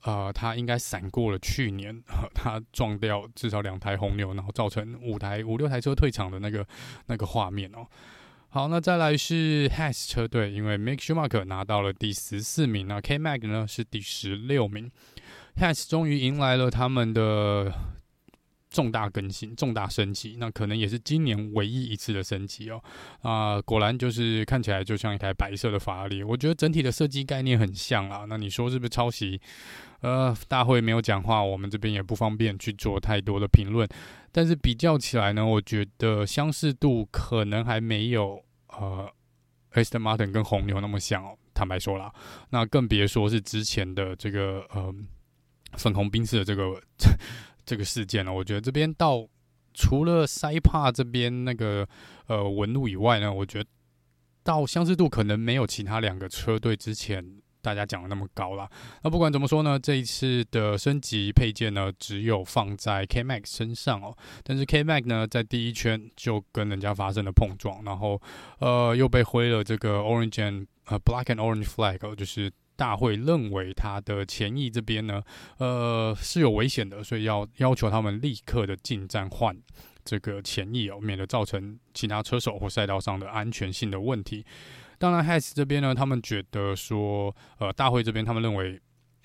[0.04, 2.00] 呃，他应该闪过了去年，
[2.32, 6.64] 他撞掉至少两台红牛，然后造成五台五六台车退场的那个
[7.06, 7.84] 那个画面哦。
[8.48, 14.88] 好，那再来是 Has 车队，因为 Mick Schumacher 拿到了第十四名，那 K Mag 呢是第十六名。
[15.58, 17.72] Haas 终于迎来了他们的
[18.68, 22.82] 重大更新、重大升级，那可能也是今年唯一一次的升级哦。
[23.22, 28.26] 啊、果然就是看起来就像一台白色的法拉利，我觉得整体的设计概念很像啊。
[28.28, 29.40] 那你说是不是抄袭？
[30.00, 33.88] 呃，大会没有讲话，我们这边也不方便去做太多的评论。
[34.30, 39.10] 但是比较起来呢，我觉得相似度可能还没有呃
[39.72, 41.38] ，Aston Martin 跟红牛那么像哦。
[41.54, 42.12] 坦白说啦，
[42.50, 44.94] 那更别说是之前的这个呃。
[45.76, 46.80] 粉红宾士的这个
[47.64, 49.26] 这个事件呢，我觉得这边到
[49.74, 51.86] 除了塞帕这边那个
[52.26, 53.68] 呃纹路以外呢，我觉得
[54.42, 57.42] 到相似度可能没有其他两个车队之前。
[57.62, 58.70] 大家讲的那么高啦，
[59.02, 64.16] 那不管怎么说呢，这一次的升级配件呢，只有放在 K Max 身上哦。
[64.44, 68.22] 但是 K Max 呢，在第一圈就跟人家发生了碰撞，然后
[68.60, 75.22] 呃又被挥了这个 Orange and 呃 Black and Orange Flag，哦，就是大会认为他的前翼这边呢，
[75.58, 79.56] 呃是有危险的，所以要要求他们立刻的进站换
[80.04, 84.44] 这个前翼哦，免得造成其他车手或赛道上的安全性的问题。
[84.98, 88.80] 当然 h a s 这边呢，他们觉得说，呃，大会这边他们认为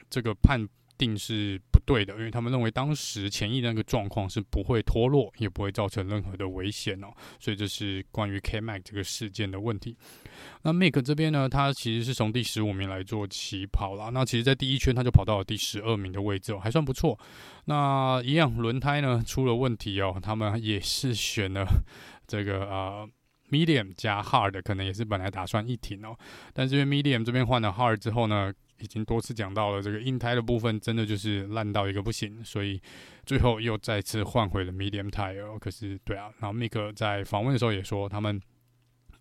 [0.09, 1.61] 这个判定是
[1.91, 9.97] 对的，因为他们认为当时前翼那个状况是不会脱落，也不会造成任何的危险哦，所以这是关于 K Mac 这个事件的问题。
[10.61, 17.19] 那 Mick 这边呢，他其实是从第十五名来做起跑啦，那其实在第一圈他就跑到了第十二名的位置哦，还算不错。
[17.65, 21.65] 那一样轮胎呢出了问题哦，他们也是选了
[22.25, 23.09] 这个呃。
[23.51, 26.17] Medium 加 Hard 可能也是本来打算一停哦，
[26.53, 28.49] 但是因为 Medium 这边换了 Hard 之后呢，
[28.81, 32.81] 已经多次讲到了这个硬胎的部分真的就是烂到一个不行，所以
[33.25, 35.57] 最后又再次换回了 Medium Tire。
[35.59, 38.41] 可是对啊，然后 Mick 在访问的时候也说他们。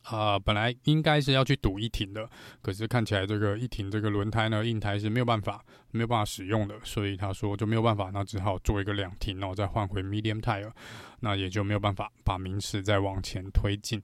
[0.04, 2.26] 啊、本来应该是要去赌一停的，
[2.62, 10.72] 可是看起来这个一停这个轮胎呢，硬胎是没有办法没有办法使用的，所以他说就没有办法，那只好做一个两停，然后再换回 medium tire，
[11.20, 14.02] 那也就没有办法把名次再往前推进。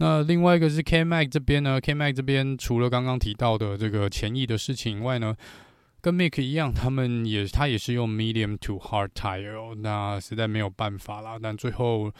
[0.00, 5.36] 那另外一个是 K-Mag 这边呢，K-Mag 这边除了刚刚提到的这个前翼的事情以外呢，
[6.00, 12.10] 跟 Mick 一样，他们也他也是用 medium to hard tire，那实在没有办法啦，但最后。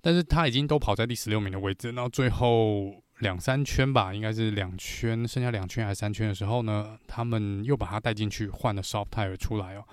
[0.00, 9.84] 但是他已经都跑在第十六名的位置，然后最后两三圈吧，应该是两圈，剩下两圈还是三圈的时候呢，他们又把它带进去换了 soft tire 出来哦。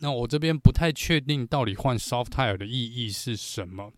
[0.00, 3.92] 那我这边不太确定到底换 soft tire 的意义是什么。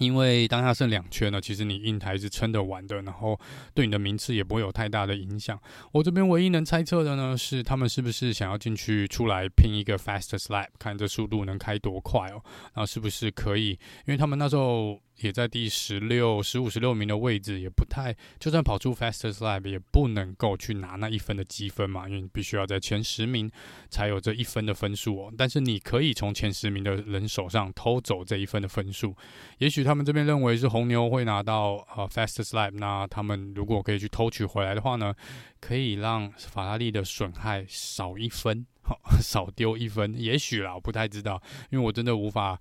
[0.00, 3.38] 因为当下剩两圈了，其实你硬台是撑得完的，然后
[3.74, 5.56] 对你的名次也不会有太大的影响。
[5.92, 12.42] 我这边唯一能猜测的呢，是他们是不是想要进去出来拼一个 fastest lap，看这速度能开多快哦，
[12.74, 13.70] 然后是不是可以？
[13.70, 15.00] 因为他们那时候。
[15.20, 23.50] 也在第十六、十五、十六名的位置，也不太，就算跑出 fastest lap，也不能够去拿那一分的积分嘛，因为你必须要在前十名
[23.88, 25.32] 才有这一分的分数哦。
[25.36, 29.14] 但是你可以从前十名的人手上偷走这一分的分数。
[29.58, 35.14] 也许他们这边认为是红牛会拿到呃 fastest lap，那他们如果可以去偷取回来的话呢，
[35.60, 40.14] 可以让法拉利的损害少一分，好， 少丢一分。
[40.16, 42.58] 也许啦，我不太知道，因为我真的无法。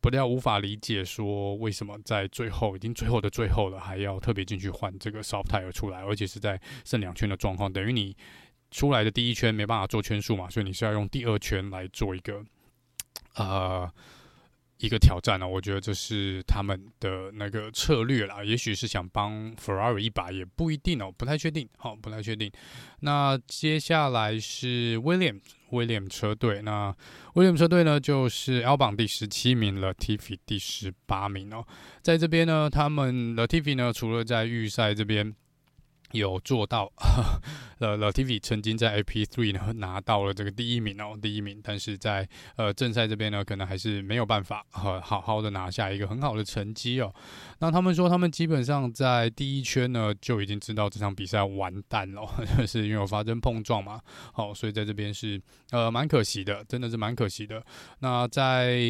[0.00, 8.16] 不料无法理解，说为什么在最后已经最后的最后了，还要特别进去换这个 soft tire 出来，而且是在剩两圈的状况，等于你
[8.70, 12.44] 出来的第一圈没办法做圈数嘛，所以你是要用第二圈来做一个
[13.34, 13.90] 呃
[14.78, 22.48] 一个挑战呢、我觉得这是他们的那个策略啦，也许是想帮 Ferrari 一把，也不一定哦，不太确定，好，不太确定。
[23.00, 25.57] 那接下来是 Williams。
[25.70, 26.94] 威廉车队，那
[27.34, 31.66] 威廉车队呢，就是 L 榜第十七名了，Tiffy 第十八名哦。
[32.02, 35.34] 在这边呢，他们 Latifi 呢，除了在预赛这边。
[36.12, 36.90] 有做到，
[37.80, 47.14] 呃，Latifi 曾经在 AP3 呢拿到了这个第一名哦，第一名，但是在呃正赛这边呢，可能还是没有办法呃好好的拿下一个很好的成绩哦。
[47.58, 52.26] 那他们说，他们基本上在第一圈呢就已经知道这场比赛完蛋了，
[52.58, 54.00] 就是因为有发生碰撞嘛，
[54.32, 55.40] 好，所以在这边是
[55.70, 57.62] 呃蛮可惜的，真的是蛮可惜的。
[58.00, 58.80] 那在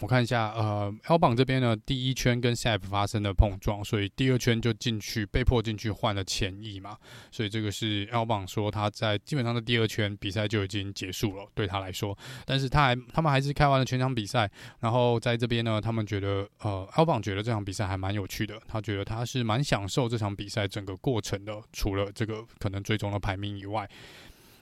[0.00, 6.96] 我看一下，呃，Albon 这边呢，第一圈跟 SAP 发生了碰撞，所以第二圈就进去，被迫进去换了前翼嘛，
[7.30, 23.86] 所以这个是 Albon 说他在基本上的第二圈比赛就已经结束了，对他来说，但是他还他们还是开完了全场比赛，然后在这边呢，他们觉得，呃，Albon 觉得这场比赛还蛮有趣的，他觉得他是蛮享受这场比赛整个过程的，除了这个可能最终的排名以外，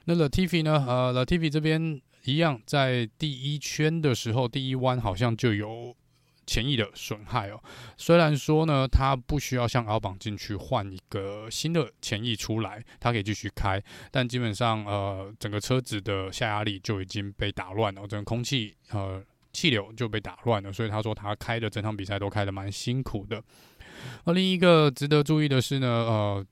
[0.07, 2.03] 那 Latif 呢，呃，Latif 这边。
[2.35, 5.97] 一样，在第一圈的时候，第一弯好像就有
[6.47, 7.59] 前翼的损害哦。
[7.97, 20.71] 虽然说呢，他不需要像奥榜进去换一个新的前翼出来，他可以继续开，但基本上呃，整个车子的下压力就已经被打乱了，整个空气呃气流就被打乱了。
[20.71, 23.43] 所以他说他开的整场比赛都开得蛮辛苦的。
[24.25, 26.47] 而另一个值得注意的是呢，呃，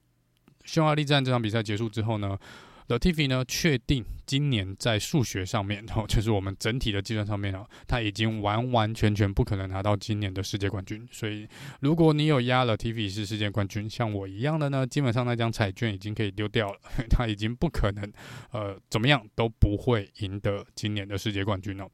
[0.64, 2.38] 匈牙利站这场比赛结束之后呢。
[2.88, 11.06] Latifi 呢，确定今年在数学上面，哦，就是我们整体的计算上面哦，他已经完完全全不可能拿到今年的世界冠军。
[11.10, 11.48] 所以，
[11.80, 16.78] 如果你有押 Latifi 是世界冠军，像我一样的呢，基本上那张彩券已经可以丢掉了，
[17.10, 18.12] 他已经不可能，
[18.52, 21.90] 呃，怎么样都不会赢得今年的世界冠军了。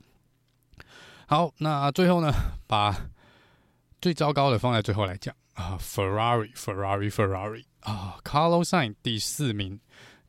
[1.26, 2.30] 好，那最后呢，
[2.66, 2.94] 把
[4.02, 9.80] 最糟糕的放在最后来讲啊，Ferrari，Ferrari，Ferrari 啊，Carlos Sain 第四名，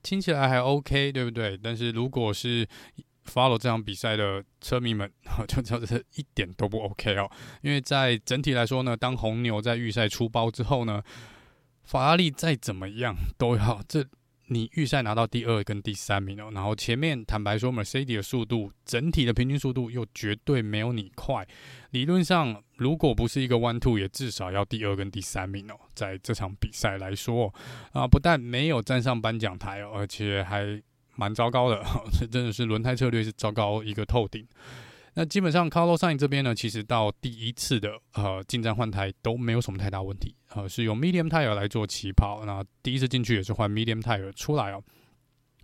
[0.04, 1.58] 听起来还 OK，对不对？
[1.64, 2.68] 但是如果是
[3.26, 5.10] follow 这场比赛的车迷们，
[5.48, 11.02] 就知道这一点都不 OK 哦，因为在整体来说呢，当红牛在预赛出包之后呢，
[11.84, 14.06] 法拉利再怎么样都要这。
[14.48, 21.48] 你预赛拿到第二跟第三名哦，然后前面坦白说，Mercedes 的速度整体的平均速度又绝对没有你快。
[21.92, 25.76] 理论上，如果不是一个 one two，也至少要第二跟第三名哦。
[25.96, 27.54] 在这场比赛来说
[27.94, 30.82] 啊，不但没有站上颁奖台哦，而且还
[31.16, 34.46] 蛮糟糕的，这 真的是轮胎策略是糟糕一个透顶。
[35.16, 44.84] 那基本上，Carlson 这边呢，其实到第一次的呃进站换胎都没有什么太大问题，呃，是用 Medium Tire 来做起跑，那第一次进去也是换 Medium Tire 出来哦。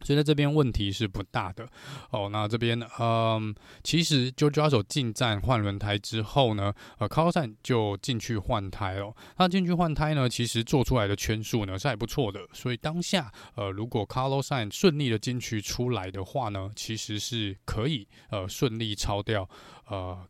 [0.03, 1.67] 所以在这边问题是不大的
[2.12, 2.29] 哦。
[2.29, 9.13] 那这边嗯，其实 Jojo 手进站换轮胎之后呢，呃，Carlson 就进去换胎了。
[9.38, 12.39] 他进去换胎呢，其实做出来的圈数呢是还不错的。
[12.53, 19.49] 所以当下呃，如果 Carlos s n 顺利的进去出来的话呢，其实是可以呃顺利超掉
[19.88, 20.27] 呃。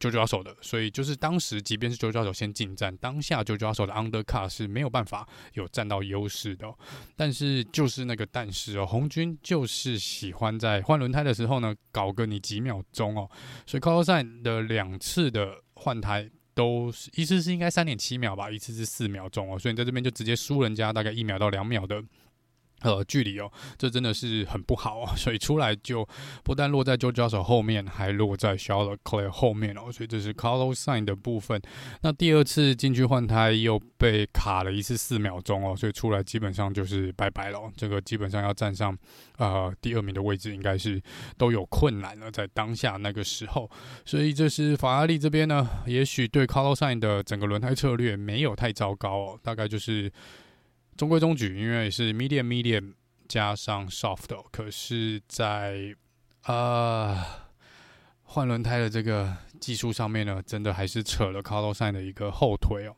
[0.00, 6.66] JoJo 抓手的，所以就是当时，即便是 JoJo 抓手先进站，当下 JoJo 抓手的 undercar 是没有办法有占到优势的、
[7.14, 13.30] 但是就是那个但是哦，红军就是喜欢在换轮胎的时候呢，搞个你几秒钟哦。
[13.66, 19.58] 所以 c a r l s n 的两次的换胎都是一次是应该三点七秒吧，一次是四秒钟哦。
[19.58, 22.02] 所以你在这边就直接输人家大概一秒到两秒的。
[22.82, 26.06] 呃，距离哦，这真的是很不好哦， 所以出来就
[26.42, 31.60] 不但落在 j o j o 后面，还落在 Charles Leclerc 后面哦，所以这是 Carlos Sain 的部分。
[32.00, 37.60] 那第二次进去换胎又被卡了一次四秒钟哦，所以出来基本上就是拜拜了。
[37.76, 38.96] 这个基本上要站上
[39.36, 41.00] 呃第二名的位置，应该是
[41.36, 43.70] 都有困难了，在当下那个时候。
[44.06, 50.10] 所以这是法拉利这边呢，也许对 Carlos Sain 的整个轮胎策略没有太糟糕哦，大概就是。
[51.00, 52.92] 中规中矩，因为是 medium medium
[53.26, 55.96] 加上 soft，可是在
[56.44, 57.24] 呃
[58.24, 62.94] 换轮胎的这个技术上面呢，真的还是扯了 Carlos Sain 的一个后腿哦。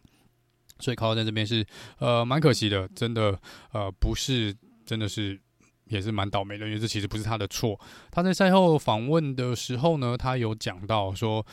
[0.80, 1.64] 所以 Carlos 在这边是
[1.98, 4.52] 呃蛮可惜的，真的呃不是，
[4.84, 5.40] 真的是
[5.84, 7.78] 也是蛮倒霉的，因为这其实不是他的错。
[8.10, 11.46] 他在赛后访问的时候呢，他有讲到说。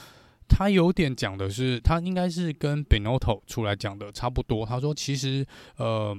[0.52, 4.66] 他有点讲的是，他应该是跟 Binotto 出来讲的差不多。
[4.66, 5.46] 他说，其实
[5.78, 6.18] 呃，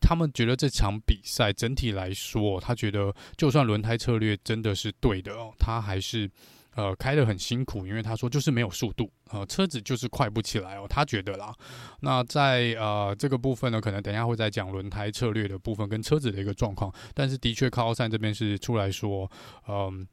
[0.00, 6.28] 他们觉得这场比赛整体来说，他觉得就算轮胎策略真的是对的哦，他还是
[6.74, 10.86] 呃开得很辛苦，因为他说就是没有速度，呃，车子就是快不起来哦。
[10.88, 11.54] 他觉得啦，
[12.00, 16.92] 那在呃这个部分呢，可能等一下会再讲轮胎策略的部分跟车子的一个状况。
[17.14, 19.30] 但是的确靠奥山这边是出来说，
[19.68, 20.06] 嗯、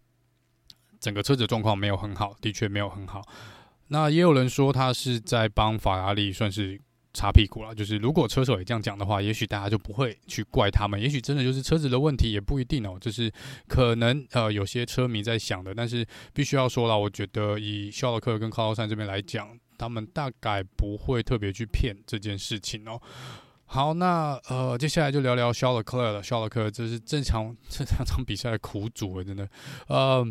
[0.99, 3.21] 整个车子状况没有很好，的确没有很好。
[3.88, 6.80] 那也有人说他是在帮法拉利算是
[7.13, 12.98] 擦屁股了，就是如果车手也这样讲的话，也许大家就不会去怪他们，也许真的就是车子的问题，也不一定哦。
[13.00, 13.32] 这是
[13.67, 23.02] 可能呃有些车迷在想的，但是必须要说了，我觉得以肖尔克跟卡洛山这边来讲，他们大概不会特别去骗这件事情哦。
[23.65, 26.24] 好，那呃接下来就聊聊肖尔克了。
[26.24, 29.50] 肖尔克这是正常这两 场比赛的苦主，真的，
[29.88, 30.26] 呃。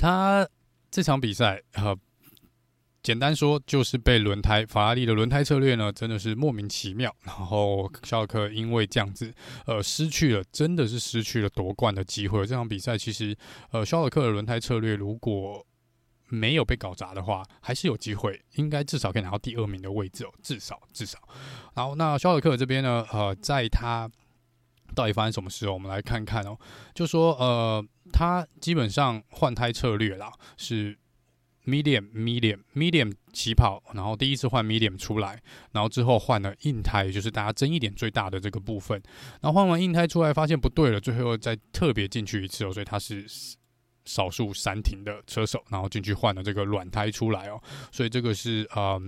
[0.00, 0.48] 他
[0.92, 1.92] 这场比赛，呃，
[3.08, 7.10] 简单说就是被轮胎法拉利的轮胎策略呢，真的是莫名其妙。
[7.24, 9.32] 然后肖尔克因为这样子，
[9.64, 12.44] 呃，失去了，真的是失去了夺冠的机会。
[12.44, 13.34] 这场比赛其实，
[13.70, 15.66] 呃，肖尔克的轮胎策略如果
[16.26, 21.18] 没有被搞砸的话，还是有机会，应该至少可以拿到第二名的位置哦，至少至少。
[21.74, 24.06] 好，那肖尔克这边呢，呃，在他。
[24.94, 25.68] 到底发生什么事？
[25.68, 26.58] 我们来看看哦。
[26.94, 30.98] 就说呃，他基本上换胎策略啦，是
[31.68, 35.38] medium medium medium 起跑，然后第一次换 medium 出来，
[35.72, 39.00] 然后之后换了硬胎，就是大家争议点最大的这个部分。
[39.42, 43.26] 然后换完硬胎出来，发现不对了，最后再特别进去一次哦，所以他是
[44.06, 47.60] 少数三停的车手，然后进去换了这个软胎出来哦，
[47.92, 49.00] 所以这个是呃。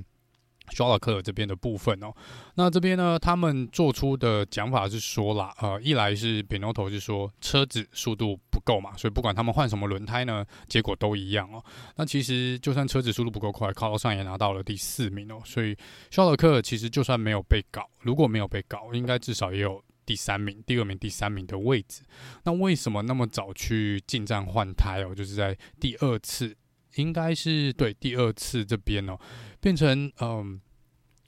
[0.71, 2.13] 肖尔克这边的部分哦，
[2.55, 11.63] 那这边呢，他们做出的讲法是说啦，呃，一来是 Binotto 是说车子速度不够嘛，所以不管他们换什么轮胎呢，结果都一样哦。
[11.97, 15.41] 那其实就算车子速度不够快，Carlos Sainz 也拿到了第四名哦。
[15.45, 15.77] 所以
[16.11, 22.03] 肖尔克其实就算没有被搞，如果没有被搞，应该至少也有第三名、第二名、第三名的位置。
[22.45, 25.15] 那为什么那么早去进站换胎哦？
[25.15, 26.57] 就是在第二次。
[26.97, 29.19] 应该是对第二次这边哦，
[29.61, 30.61] 变成嗯，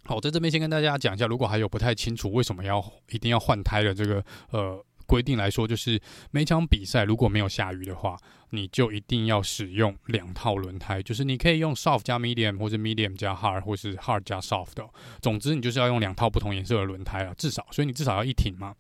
[0.05, 6.01] 好，在这边先跟大家讲一下，如果还有不太清楚为什么要一定要换胎的这个呃规定来说，就是
[6.31, 8.17] 每场比赛如果没有下雨的话，
[8.51, 14.89] 你就一定要使用两套轮胎，就是你可以用 soft 加 medium，或者 medium 加 hard，或是 hard 加 soft 的。
[15.21, 18.75] 总之，你就是要用两套不同颜色的轮胎啊，至少，所以你至少要一挺嘛。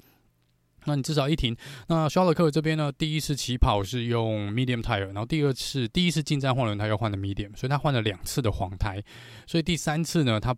[0.85, 1.57] 那你至少一停。
[1.89, 9.03] 那肖勒克这边呢，第一次起跑是用 medium tire，然后第二次第一次进站换轮胎又换了 medium，所以他换了两次的黄胎，
[9.47, 10.57] 所以第三次呢，他。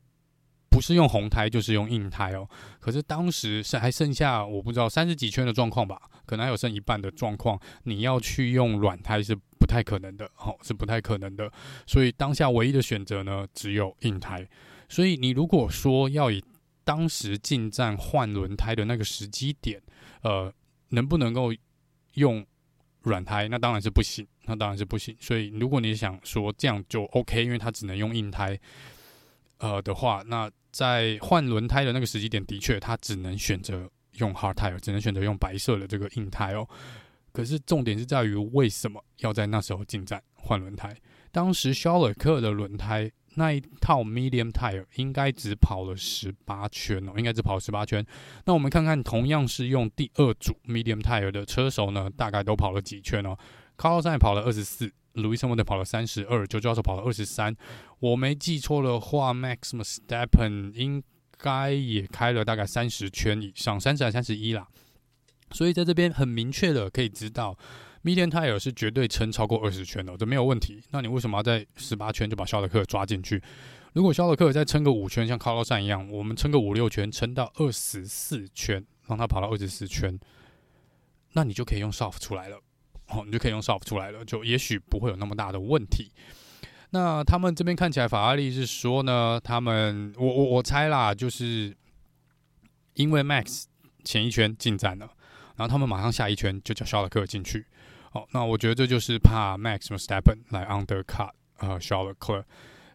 [0.71, 2.49] 不是用红胎就是用硬胎哦，
[2.81, 5.97] 可是当时是还剩下我不知道三十几圈的状况吧，
[6.27, 11.49] 可能还有剩一半的状况，你要去用软胎是不太可能的，哦，是不太可能的，
[11.87, 14.45] 所以当下唯一的选择呢，只有硬胎。
[14.89, 16.43] 所以你如果说要以
[16.83, 19.81] 当时进站换轮胎的那个时机点，
[20.25, 20.53] 呃，
[20.89, 21.55] 能不能够
[22.15, 22.45] 用
[23.03, 23.47] 软胎？
[23.47, 25.17] 那当然是不行，那当然是不行。
[25.21, 28.59] 所以如果你想说这样就 OK，因为它只能用硬胎。
[29.59, 36.69] 呃的话，那在换轮胎的那个时机点，的确它只能选择用 hard tire，只能选择用白色的这个硬胎哦。
[37.33, 40.95] 可是重点是在于，为什么要在那时候进站换轮胎？
[41.31, 48.05] 当时肖尔克的轮胎那一套 medium tire 应该只跑了十八圈哦，应该只跑了十八圈。
[48.47, 53.37] 那我们看看，同样是用第二组 medium tire 的车手呢，大概都跑了几圈哦
[53.77, 54.93] ？Carlos 跑了二十四。
[55.15, 57.55] 路易斯·莫特跑了三十二，George Russell 跑了二十三。
[58.01, 61.01] 我没记错的话，Max Verstappen 应
[61.39, 64.67] 该也开了大概三十圈以上，三十还三十一啦。
[65.53, 67.57] 所以在这边很明确的可以知道
[68.05, 70.81] ，Medium Tire 是绝对撑超过二十圈的，这没有问题。
[70.91, 73.43] 那你为什么要在十八圈就把肖德克抓进去？
[73.95, 80.17] 如果肖德克再撑个五圈，像卡洛山一样，我们撑个五六圈，撑到二十四圈，让他跑到二十四圈，
[81.33, 82.61] 那你就可以用 Soft 出来了。
[83.09, 86.11] 哦，你就可以用 soft 出来了，就也许不会有那么大的问题。
[86.89, 91.77] 那他们这边看起来，法拉利是说呢，他们我我我猜啦，就是
[92.95, 93.65] 因为 Max
[94.05, 95.07] 前一圈进站了，
[95.57, 97.67] 然后他们马上下一圈就叫肖德克进去。
[98.15, 102.45] 哦，那我觉得这就是怕 Max v e s t a p p e n 来 undercut 呃肖勒克。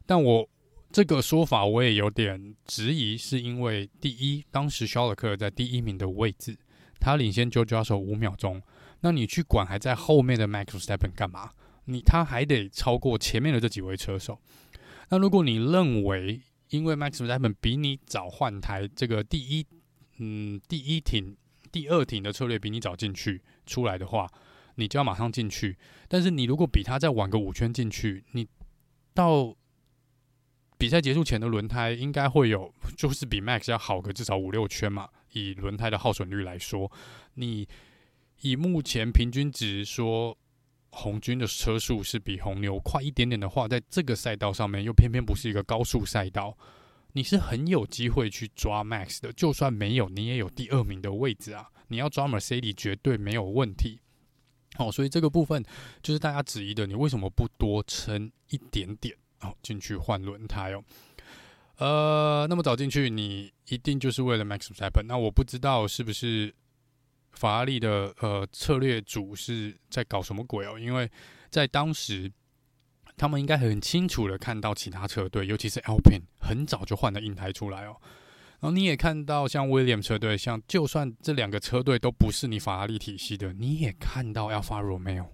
[0.06, 0.50] 但我
[0.92, 6.58] 这个说法我也有点质疑，是因为第一，当时肖勒克在第一名的位置，
[7.00, 8.62] 他领先 George Russell 五秒钟。
[9.02, 11.52] 那你去管还在后面的 Max v e s t a p p e n 干嘛？
[11.86, 14.40] 你他还得超过前面的这几位车手。
[15.10, 19.66] 那如果你认为因为 Max v e s t a p p e n 比你早换胎，这个第一
[20.18, 21.36] 嗯第一停、
[21.72, 24.28] 第二停的策略比你早进去出来的话，
[24.80, 25.78] 你就要马上进去。
[26.08, 28.48] 但是你如果比他再晚个五圈进去，你
[29.14, 29.56] 到
[30.78, 35.10] 比赛结束前的轮胎应该会有，就是比 Max 要好个至少五六圈嘛。
[35.34, 36.92] 以轮胎的耗损率来说，
[37.36, 37.68] 你。
[38.42, 40.38] 以目前平均值说，
[40.92, 46.58] 红军的车速是比红牛快一点点的话，在这个赛道上面又偏偏不是一个高速赛道，
[47.12, 49.34] 你是很有机会去抓 Max 的。
[49.34, 51.68] 就算没有，你也有第二名的位置啊！
[51.90, 54.00] 你要抓 Mercedes 绝对没有问题。
[54.80, 55.64] 哦，所以这个部分
[56.02, 60.84] 就是大家质疑的，你为什么不多撑一点点哦进去换轮胎哦？
[61.78, 65.06] 呃，那么早进去，你一定就是为了 Max Verstappen。
[65.08, 66.54] 那我不知道是不是。
[67.32, 70.78] 法拉利的呃策略组是在搞什么鬼哦？
[70.78, 71.10] 因为
[71.52, 72.30] 在当时，
[73.16, 77.96] 他们应该很清楚的看到其他车队，尤其是 Alpine 很早就换了硬胎出来哦。
[78.62, 85.28] 然后你也看到像威廉车队，像就算这两个车队都不是你法拉利体系的，你也看到 Alfa Romeo，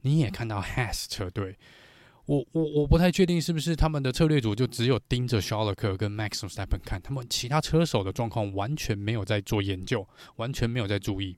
[0.00, 1.56] 你也看到 Has 车队。
[2.24, 11.36] 我我我不太确定是不是他们的策略组就只有盯着肖勒克跟 Max Verstappen 看，他们其他车手的状况完全没有在做研究，完全没有在注意。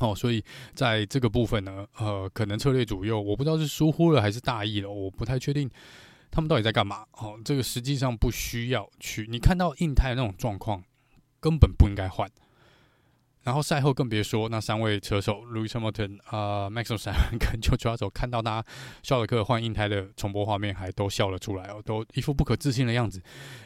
[0.00, 0.42] 哦，所以
[0.74, 5.70] 在这个部分呢，呃，可能策略组又我不知道是疏忽了还是大意了，我不太确定
[6.32, 7.06] 他们到底在干嘛。
[7.12, 10.82] 哦，这个实际上不需要去，你看到硬胎的那种状况，
[11.38, 12.28] 根本不应该换。
[13.44, 18.64] 然后赛后更别说，那三位车手路易斯·莫特、啊、呃、Max Verstappen 跟 George Russell 看到他
[19.02, 23.20] 肖尔克换硬胎的重播画面，还都笑了出来哦，都一副不可置信的样子。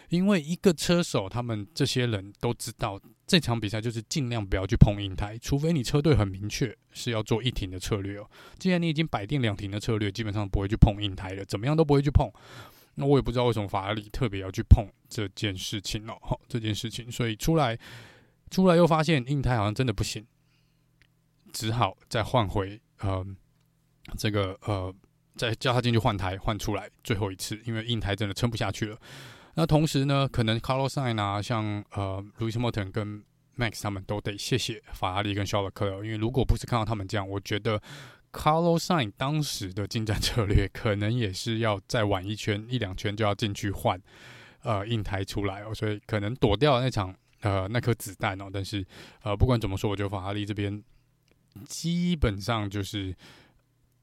[0.08, 8.30] 因为一个车手，他们这些人都知道，这场比赛就是尽量不要去碰硬胎，除非你车队很明确是要做一停的策略哦。
[8.58, 12.30] 既然你已经摆定两停的策略，基本上不会去碰硬胎的，怎么样都不会去碰。
[12.94, 17.78] 那我也不知道为什么法拉利特别要去碰这件事情哦，这件事情，所以出来。
[18.48, 20.24] 出来又发现硬胎好像真的不行，
[21.52, 23.26] 只好再换回呃
[24.16, 24.94] 这个呃
[25.34, 28.96] 再叫他进去换胎换出来最后一次，因为硬胎真的撑不下去了。
[29.56, 33.24] 那同时呢，可能 Carlos Sainz 啊，像呃 Lewis Hamilton 跟
[33.58, 37.82] Max 他们都得谢谢法拉利跟肖勒克，因为如果不是看到他们这样，我觉得
[38.30, 44.00] Carlos Sainz 当时的进站策略可能也是要再晚一圈一两圈就要进去换
[44.62, 47.12] 呃硬胎出来哦，所以可能躲掉那场。
[47.42, 48.46] 呃那颗子弹哦。
[48.50, 48.84] 但是
[49.22, 50.82] 呃，不管怎么说，我觉得法拉利这边
[51.66, 53.14] 基本上就是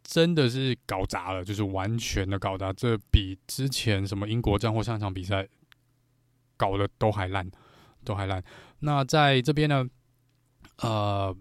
[0.04, 2.72] 真的是搞砸了，就是完全的搞砸。
[2.74, 5.48] 这比之前什么英国站或上场比赛
[6.58, 7.50] 搞的都还烂，
[8.04, 8.44] 都还烂。
[8.80, 9.88] 那在这边呢，
[10.80, 11.36] 呃。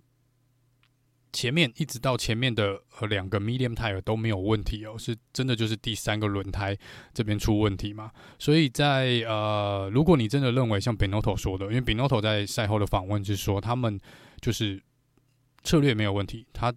[1.34, 6.76] 前面一直到前面的呃两个 medium tire 都没有问题哦，是真的就是第三个轮胎
[7.14, 8.12] 这边出问题嘛？
[8.38, 13.98] 所以在呃，如果你真的认为像 Binotto 说的，因为 Binotto 在赛后的访问是说他们
[14.42, 14.78] 就是
[15.64, 16.70] 策略没有问题，他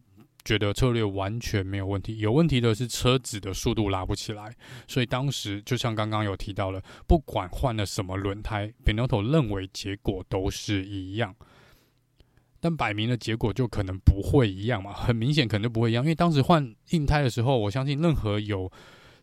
[0.46, 4.56] 觉得策略完全没有问题，有问题的是车子的速度拉不起来。
[4.88, 11.36] 所以当时就像刚刚有提到了，不管换了什么轮胎，Benotto 认为结果都是一样。
[12.62, 18.72] 但摆明的结果就可能不会一样嘛，很明显可能不会一样，因为当时换硬胎的时候，我相信任何有，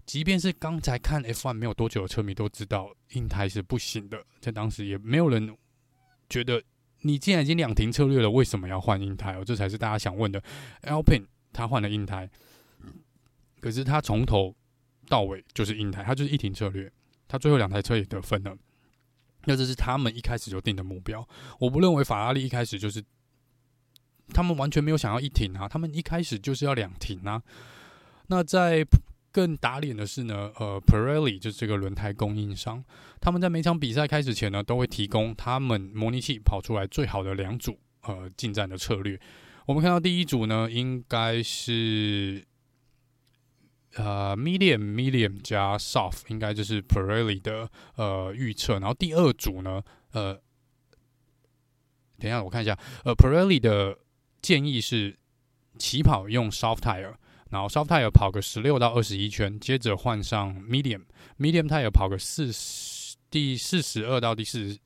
[0.07, 5.57] 即便是刚才看 F1 没有多久的车迷都知道硬胎是不行的，在当时也没有人
[6.29, 6.62] 觉得
[7.03, 9.35] 你既然已经两停策略了，为什么要换硬胎？
[9.35, 10.43] 哦，这才是大家想问的。
[10.83, 12.29] Alpine 他换了硬胎，
[13.61, 14.55] 可是他从头
[15.09, 16.91] 到尾就是硬胎，他就是一停策略，
[17.29, 18.57] 他最后两台车也得分了，
[19.45, 21.29] 那这是他们一开始就定的目标。
[21.59, 23.03] 我不认为法拉利一开始就是。
[24.33, 27.43] 他们完全没有想要一停啊，他们一开始就是要两停啊。
[28.29, 28.83] 那在
[29.33, 32.85] 更打脸的是呢，呃，Pirelli 就是这个轮胎供应商，
[33.20, 39.18] 他们在每场比赛开始前呢，都会提供他们模拟器跑出来最好的两组呃进站的策略。
[39.66, 42.45] 我们看到第一组呢，应该是
[43.95, 48.74] 呃 medium medium 加 soft，应该就是 Pirelli 的呃预测。
[48.74, 50.35] 然后第二组呢，呃，
[52.18, 53.99] 等一下我看一下，呃，Pirelli 的。
[54.43, 55.16] 建议是
[55.78, 57.14] 起跑用 soft tire，
[57.53, 64.79] 然后 soft tire 跑个十六到二十一圈，接着换上 medium，medium tire 跑个四十第四十二到第四十。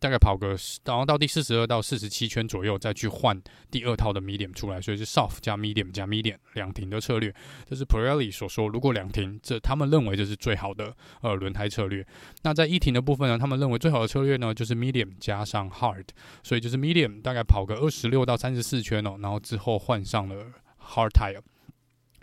[0.00, 0.48] 大概跑个，
[0.84, 7.34] 然后到第四十二到四十七圈左右，再去换第二套的 medium 出来，所以是 soft 加 medium 加 medium 两停的策略。
[7.66, 12.06] 这是 Pirelli 所说，如果两停，这他们认为这是最好的呃轮胎策略。
[12.42, 16.04] 那在一停的部分呢，他们认为最好的策略呢就是 medium 加上 hard，
[16.42, 20.44] 所以就是 medium 大概跑个二十六到三十四圈哦，然后之后换上了
[20.78, 21.40] hard tire。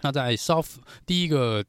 [0.01, 0.75] 那在 soft
[1.05, 1.63] 第一个。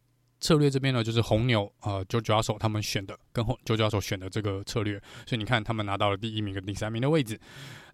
[0.44, 7.38] 策略这边呢，就是红牛呃，George Russell 他们选的，跟红 George Russell 选的这个策略，所以你看他们拿到了第一名跟第三名的位置。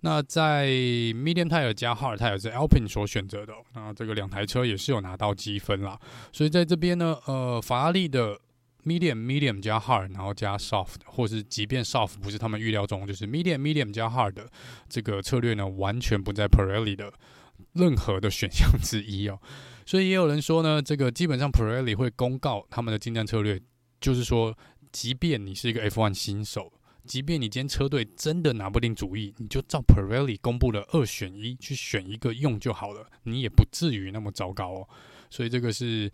[0.01, 6.01] 那在 Medium Tire 加 Hard Tire 是 Alpine 所选择的，那这个两台车也是有拿到积分啦。
[6.33, 8.41] 所以在这边呢，呃，法拉利的
[8.83, 14.51] Medium Medium 加 Hard，然后加 Soft，或是即便 Soft 不是他们预料中，就是 Medium Medium 加 Hard 的
[14.89, 17.13] 这个策略呢，完全不在 Pirelli 的
[17.75, 19.39] 任何的选项之一哦。
[19.89, 23.59] 所以也有人说呢，这个基本上 Pirelli 会公告他们的进站策略，
[23.99, 24.55] 就是说，
[24.93, 26.71] 即便你是一个 F1 新手，
[27.07, 34.89] 即便你今天车队真的拿不定主意，你就照 Pirelli 公布的二选一去选一个用就好了，你也不至于那么糟糕哦。
[35.31, 36.13] 所以这个是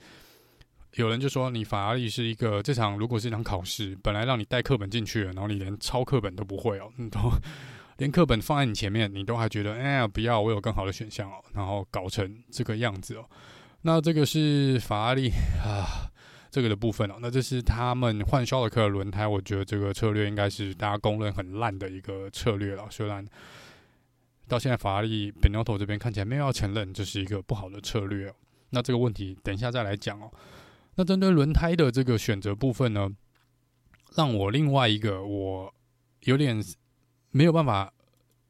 [0.92, 7.18] 有人就说，你法拉利是一个这场如果是一场考试，本来让你带课本进去了，然后你连抄课本都不会哦，你都
[7.98, 13.28] 连课本放在你前面，你都还觉得哎呀不要，我有更好的选项哦，然后搞成这个样子哦。
[13.86, 15.30] 那这个是法拉利
[15.62, 16.10] 啊，
[16.50, 17.16] 这个的部分哦。
[17.20, 22.86] 那这是他们换肖尔克的轮胎，我觉得这个策略应该是大家公认很烂的一个策略了。
[22.90, 23.22] 虽然
[24.48, 28.34] 到现在法拉利 Binotto 这边看起来没有要承认这是一个不好的策略哦。
[28.70, 30.30] 那这个问题等一下再来讲哦。
[30.94, 33.10] 那针对轮胎的这个选择部分呢，
[34.16, 35.74] 让我另外一个我
[36.20, 36.58] 有点
[37.32, 37.92] 没有办法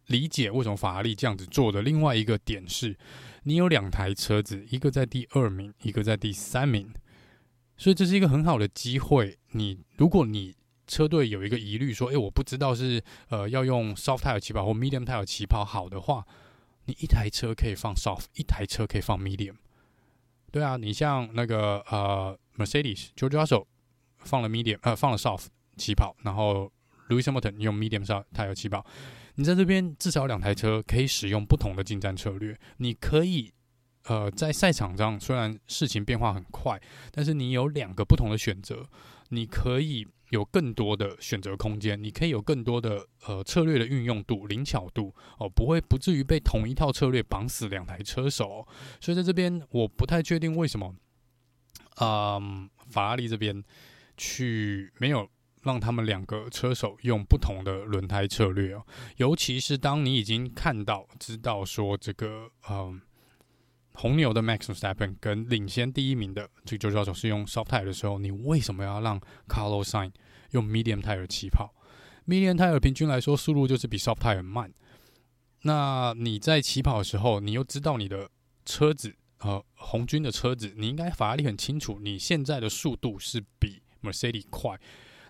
[0.06, 2.96] 理解为什么法拉利这样子做的另外一个点是。
[3.44, 6.92] 你有两台车子，一个在第二名，一个在第三名，
[7.76, 9.38] 所以这是一个很好的机会。
[9.52, 10.54] 你如果你
[10.86, 16.26] 车队有一个疑虑，说：“诶，我不知道是呃要用 soft tire 起跑或 medium tire 起跑好的话，
[16.86, 19.54] 你一台车可以放 soft，一台车可以放 medium。
[20.50, 23.66] 对啊，你像那个呃 Mercedes George Russell
[24.18, 26.72] 放了 medium，呃放了 soft 起跑，然后
[27.08, 28.86] Lewis Hamilton 用 medium soft tire 起跑。
[29.36, 32.58] 你在这边至少两台车可以使用不同的进站策略。
[32.76, 33.52] 你可以，
[34.04, 36.80] 呃，在赛场上虽然事情变化很快，
[37.10, 38.88] 但是你有两个不同的选择，
[39.30, 48.66] 你可以有更多的选择空间，你可以有更多的呃策略的运用度、灵巧度哦，不会不至于被同一套策略绑死两台车手。
[49.00, 50.94] 所以在这边我不太确定为什么，
[52.00, 53.62] 嗯，法拉利这边
[54.16, 55.28] 去没有。
[55.64, 58.86] 让他们两个车手用不同的轮胎策略哦，
[59.16, 63.00] 尤其是当你已经看到、知道说这个嗯，
[63.94, 70.12] 红牛的 Max Verstappen 跟领先第一名的这个 George Russell 是用 soft tire 的时候，你为什么要让 Carlos Sain
[70.50, 71.74] 用 medium tire 起跑
[72.26, 74.72] medium tire 平均来说速度就是比 soft tire 慢。
[75.62, 78.28] 那你在起跑的时候，你又知道你的
[78.66, 84.78] 车子呃红军的车子，你应该法拉利很清楚，你现在的速度是比 Mercedes 快。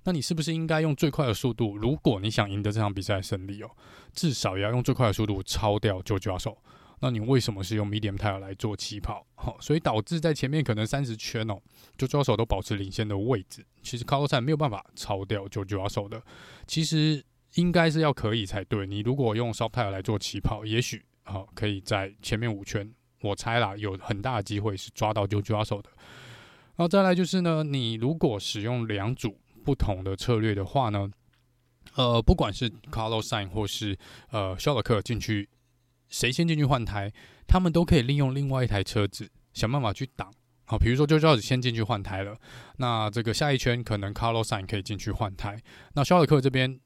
[0.05, 1.77] 那你是不是应该用最快的速度？
[1.77, 3.71] 如果你想赢得这场比赛的胜利哦，
[4.13, 6.59] 至少也要用最快的速度超掉 George Russell。
[7.01, 9.27] 那你为什么是用 medium tire 来做起跑？
[9.35, 11.59] 好，所以导致在前面可能三十圈哦
[11.99, 13.65] ，George Russell 都保持领先的位置。
[13.83, 16.23] 其实 Carlos 没有办法超掉 George Russell 的。
[16.67, 17.23] 其实
[17.55, 18.87] 应该是要可以才对。
[18.87, 22.91] 你如果用 soft tire 来做起跑，也许好可以在前面五圈，
[23.23, 25.89] 我猜啦，有很大的机会是抓到 George Russell 的。
[26.77, 29.39] 然后再来就是呢，你如果使用两组。
[29.65, 31.11] 不同的策略的话呢，
[31.95, 33.99] 呃，不管是 Carlos Sain 或是
[34.31, 35.49] 呃肖尔克进去，
[36.09, 37.11] 谁先进去换胎，
[37.49, 40.31] 他们都可以利用另外一台车子想办法去挡。
[40.67, 42.37] 好，比如说 George Russell 先进去换胎了，
[42.77, 45.59] 那这个下一圈可能 Carlos Sain 可以进去换胎，
[45.95, 46.79] 那肖尔克这边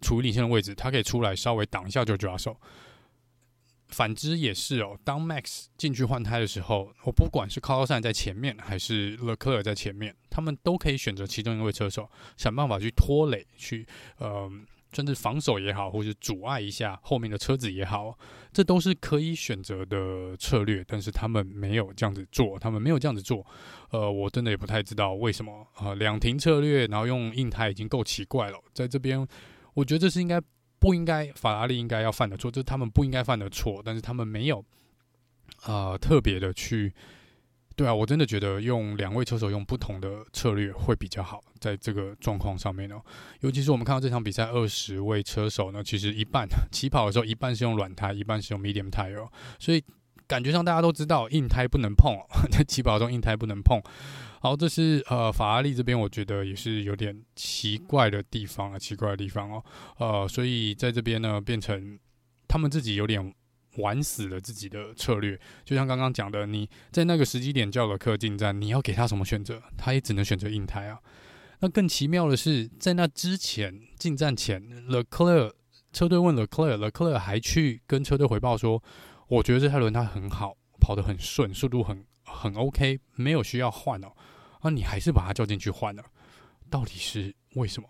[0.00, 2.56] 处于领先的位置，他可以出来稍微挡一下 George Russell。
[3.88, 13.86] 反之也是哦，当 Max 进去换胎的时候，我不管是 Carlos Sainz 在前面，还是 l e c l e r 在前面，他们都可以选择其中一位车手，想办法去拖累，去
[14.18, 14.50] 呃，
[14.92, 18.18] 甚至防守也好，或是阻碍一下后面的车子也好，
[18.52, 20.84] 这都是可以选择的策略。
[20.86, 23.44] 但是他们没有这样子做，他们没有这样子做，
[23.90, 25.66] 呃，我真的也不太知道为什么。
[25.80, 29.26] 呃，两停策略，然后用硬胎已经够奇怪了，在这边，
[29.72, 30.38] 我觉得这是应该。
[30.80, 33.82] 不应该，法拉利应该要犯的错，这是他们不应该犯的错。
[33.84, 34.64] 但是他们没有，
[35.64, 36.92] 呃，特别的去，
[37.76, 43.00] 对啊，我真的觉得用两位车手用不同的策略会比较好，在这个状况上面呢。
[43.40, 49.82] 尤其是我们看到这场比赛二十位车手呢，其实一半起跑的时候一半是用软胎，一半是用 medium tire，所以
[50.26, 52.16] 感觉上大家都知道 硬胎不能碰，
[52.50, 53.80] 在起跑中硬胎不能碰。
[54.40, 59.64] 好，这是呃法拉利这边，我觉得也是有点奇怪的地方啊，奇怪的地方哦，
[59.98, 61.98] 呃，所以在这边呢，变成
[62.46, 63.34] 他们自己有点
[63.78, 65.36] 玩死了自己的策略。
[65.64, 69.60] 就像刚刚讲的，你在那个时机点叫了客进站，你要给他什么选择？
[69.76, 71.00] 他也只能选择硬胎啊。
[71.58, 75.52] 那更奇妙的是，在那之前进站前，Leclerc
[75.92, 78.80] 车队问 Leclerc，Leclerc 还去跟车队回报说，
[79.26, 82.04] 我觉得这台轮胎很好，跑得很顺，速度很。
[82.30, 84.08] 很 OK，没有需要换哦，
[84.60, 86.04] 啊，你还是把他叫进去换了，
[86.68, 87.88] 到底是为什么？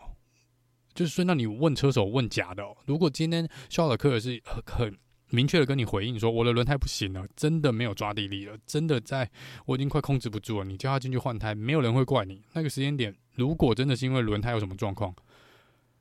[0.94, 2.62] 就是说，那你问车手问假的。
[2.84, 4.98] 如果今天肖尔克是很很
[5.30, 9.30] 明确的跟你回应说，我的轮胎不行了，真的没有抓地力了，真的在
[9.66, 12.42] 我已经快控制不住了，你叫他进去换胎，没有人会怪你。
[12.52, 15.14] 那个时间点，如果真的是因为轮胎有什么状况，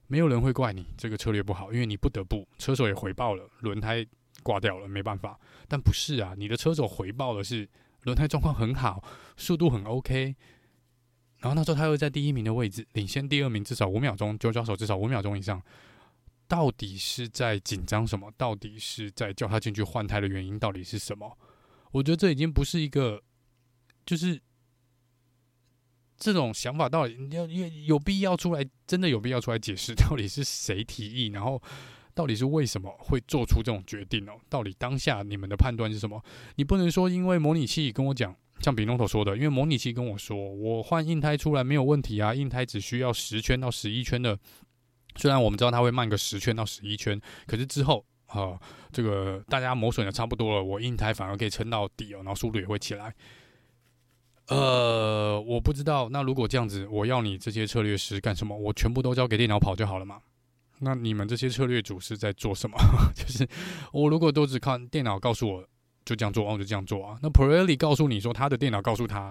[0.07, 4.05] 没有人会怪你这个策略不好，因为你不得不，车手也回报了轮胎
[4.43, 5.39] 挂掉了，没办法。
[5.67, 7.69] 但不是啊，你的车手回报的是。
[8.03, 9.03] 轮胎状况很好，
[9.35, 10.33] 速度很 OK，
[11.39, 15.61] 然后那时候他又在第一名的位置，领先第二名至少五秒钟，就交手至少五秒钟以上。
[16.47, 18.31] 到底是在紧张什么？
[18.37, 21.37] 到底是在叫他进去换胎的原因到底是什么？
[21.91, 23.21] 我觉得这已经不是一个，
[24.05, 24.41] 就是
[26.17, 31.61] 这种想法到底要有有必要出来，真的有必要出来解释到底是谁提议，然后。
[32.17, 34.33] 到底是为什么会做出这种决定哦？
[34.49, 36.19] 到底当下你们的判断是什么？
[36.55, 44.37] 你不能说因为模拟器跟我讲，像比诺托说的，因为模拟器跟我说，我换硬胎出来没有问题啊，硬胎只需要十圈到十一圈的。
[45.15, 48.59] 虽然我们知道它会慢个十圈到十一圈，可是之后啊、
[48.91, 53.13] 这个大家磨损的差不多了，我硬胎反而可以撑到底哦，然后速度也会起来。
[54.47, 58.57] 呃，我不知道，那如果这样子，我要你这些策略师干什么？
[58.57, 60.19] 我全部都交给电脑跑就好了嘛？
[60.79, 62.77] 那你们这些策略组是在做什么？
[63.15, 63.47] 就是
[63.91, 65.67] 我如果都只看电脑告诉我
[66.07, 67.19] 就这样做，我就这样做啊。
[67.21, 69.29] 那 Pirelli 告诉你说他的电脑告诉他，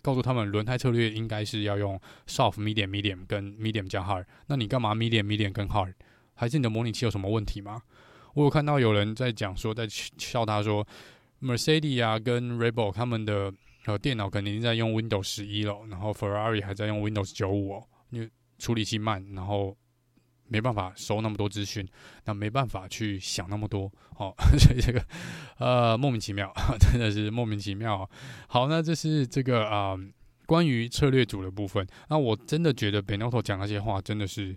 [0.00, 4.24] 告诉他们轮胎策略应该是要用 soft、medium、medium 跟 medium 加 hard。
[4.46, 5.92] 那你干嘛 medium、medium 跟 hard？
[6.32, 7.82] 还是你的模拟器有什么问题吗？
[8.32, 10.86] 我有看到有人在讲说，在笑他说
[11.42, 13.52] Mercedes 啊跟 Rebel 他们的
[13.84, 19.76] 呃电脑肯定在用 Windows 十一了，然后 Ferrari 还在用 Windows 九五哦，因为处理器慢，然后。
[20.50, 21.88] 没办法收那么多资讯，
[22.24, 25.02] 那没办法去想那么多，哦， 所以这个
[25.58, 28.10] 呃莫名其妙， 真的是莫名其妙。
[28.48, 29.96] 好，那这是这个啊、
[30.46, 31.86] 关于策略组的部分。
[32.08, 34.56] 那我真的觉得 Benotto 讲那些话真的是，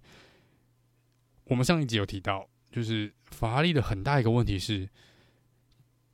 [1.46, 4.89] 我们上一集有提到，就是法拉利的很大一个问题是。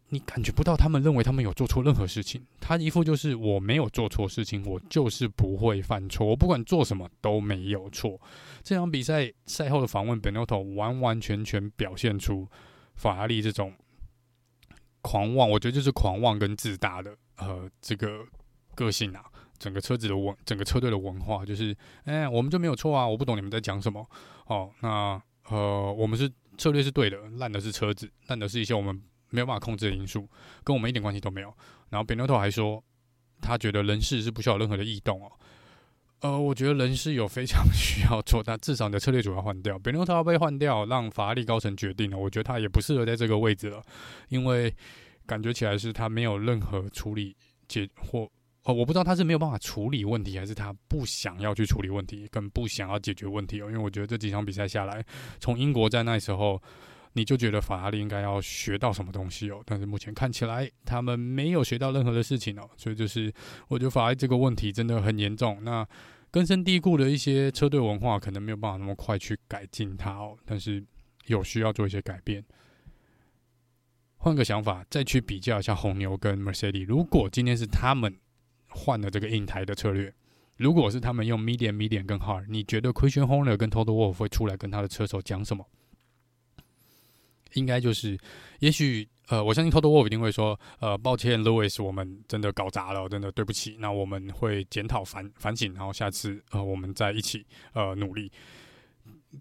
[0.10, 8.20] 你感觉不到他们认为他们有做错任何事情，他一副就是我没有做错事情，我就是不会犯错，我不管做什么都没有错。
[8.64, 12.48] 这场比赛赛后的访问本 e n 完完全全表现出
[12.96, 13.74] 法拉利这种
[15.02, 18.26] 狂妄，我觉得就是狂妄跟自大的呃这个
[18.76, 19.24] 个性啊。
[19.60, 24.10] 整个车子的文，整个车队的文化，就是，哎，我们就没有错啊，我不懂你们在讲什么。
[24.46, 30.30] 哦，那呃，我们是策略是对的，烂的是车子，烂的是一些我们没有办法控制的因素，
[30.64, 31.54] 跟我们一点关系都没有。
[31.90, 32.84] 然后 Binotto 还说，
[33.42, 35.32] 他觉得人事是不需要任何的异动哦。
[36.22, 42.18] 呃，我觉得人事有非常需要做，但至少你的策略组要换掉，Binotto 要被换掉，让法拉利高层决定了。
[42.18, 43.82] 我觉得他也不适合在这个位置了，
[44.28, 44.74] 因为
[45.26, 47.36] 感觉起来是他没有任何处理
[47.68, 48.30] 解或。
[48.64, 53.68] 哦，我不知道他是没有办法处理问题，还是他不想要去处理问题，更不想要解决问题哦。
[53.68, 55.04] 因为我觉得这几场比赛下来，
[55.40, 56.62] 从英国在那时候，
[57.14, 59.62] 你就觉得法拉利应该要学到什么东西哦。
[59.66, 62.70] 但是目前看起来，他们没有学到任何的事情哦。
[62.78, 63.34] 所以就是，
[63.68, 65.64] 我觉得法拉利这个问题真的很严重。
[65.64, 65.88] 那
[66.32, 70.38] 根深蒂固的一些车队文化，可能没有办法那么快去改进它哦。
[70.46, 70.84] 但是
[71.26, 72.44] 有需要做一些改变。
[74.18, 76.86] 换个想法，再去比较一下红牛跟 Mercedes。
[76.86, 78.18] 如果今天是他们。
[78.72, 80.14] 换了这个硬台的策略，
[80.56, 85.66] 如果是他们用 medium、medium 跟 hard，你觉得 Christian Horner 跟 Toto Wolff 会出来跟他的车手讲什么？
[87.54, 88.18] 应该就是，
[88.60, 93.78] 也许呃，我相信 Total Wolf 一定会说，呃，抱歉，Louis，我们真的搞砸了，真的对不起。
[93.80, 98.32] 那我们会检讨反反省，然后下次呃，我们再一起呃努力。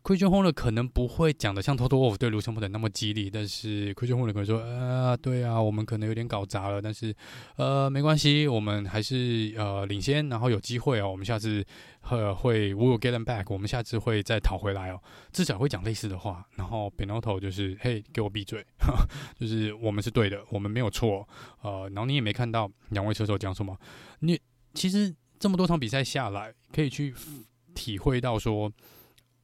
[0.02, 7.14] Christian Horner 可能不会讲的像 Toto Wolff 对卢森堡的那么激励，但是 Christian Horner 可能说，呃，对啊，我们可能有点搞砸了，但是，
[7.56, 11.64] 呃，没关系，我们还是呃领先，然后有机会哦，我们下次
[12.02, 15.00] 呃会 We will get them back，我们下次会再讨回来哦，
[15.32, 16.44] 至少会讲类似的话。
[16.56, 18.62] 然后 Benotto 就是，嘿，给我闭嘴，
[19.40, 21.26] 就是我们是对的，我们没有错，
[21.62, 23.74] 呃，然后你也没看到两位车手讲什么，
[24.20, 24.38] 你
[24.74, 27.14] 其实这么多场比赛下来，可以去
[27.74, 28.70] 体会到说。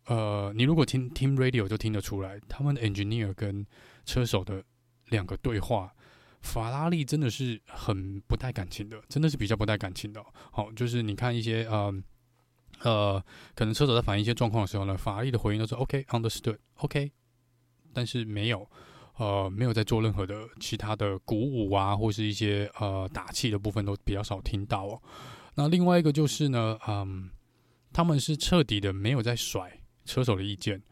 [0.06, 3.66] 呃，你如果听 Team Radio 就听得出来，他们的 engineer 跟
[4.04, 4.62] 车手的
[5.08, 5.94] 两个对话，
[6.42, 10.22] 法拉利真的是很不带感情的，真的是比较不带感情的。
[10.52, 11.94] 好，就是你看一些呃
[12.80, 13.24] 呃，
[13.54, 17.10] 可能车手在反映一些状况的时候呢，法拉利的回应都是 OK understood，OK，
[17.94, 18.68] 但是没有
[19.16, 25.02] 呃没有在做任何的其他的鼓舞啊，或是一些呃打气的部分都比较少听到哦。
[25.54, 27.30] 那另外一个就是呢，嗯，
[27.90, 29.80] 他们是彻底的没有在甩。
[30.04, 30.82] 车手的意见，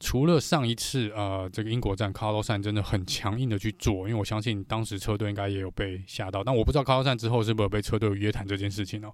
[0.00, 9.12] 除了上一次呃，这个英国站，卡洛山真的很强硬的去做，因为我相信当时车队应该也有被吓到，但我不知道卡洛山之后是不是被车队约谈这件事情哦，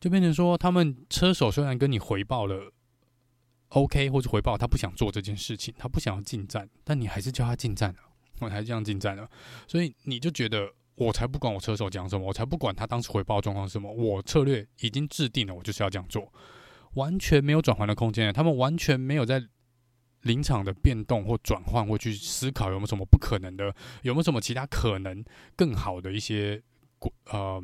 [0.00, 2.72] 就变成说他们车手虽然跟你回报了
[3.68, 7.98] OK，或者回报他不想做这件事情，他不想要进站，但你还是叫他进站了，
[8.40, 9.28] 我还是这样进站了，
[9.66, 16.32] 所以你就觉得我才不管我车手讲什么，我才不管他当时回报状况是什么，我策略已经制定了，我就是要这样做。
[16.96, 19.42] 完全没有转换的空间，他们完全没有在
[20.22, 25.24] 临场的变动或转换，或去思考有没有什么不可能的，有没有什么其他可能
[25.54, 26.60] 更好的一些
[27.30, 27.62] 呃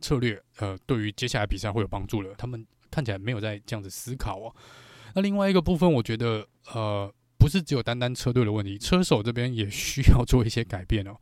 [0.00, 2.34] 策略，呃，对于接下来比赛会有帮助的。
[2.34, 4.54] 他们看起来没有在这样子思考哦。
[5.14, 11.16] 那另外一个部分，我觉得呃，不是只有单单车队的问题，车手这边也需要做一些改变哦。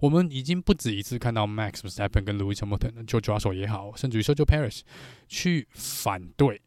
[0.00, 4.80] 我们已经不止一次看到 Max Verstappen 跟 Lewis Hamilton、就抓手也好，甚至于 SOGO Paris
[5.28, 6.60] 去反对。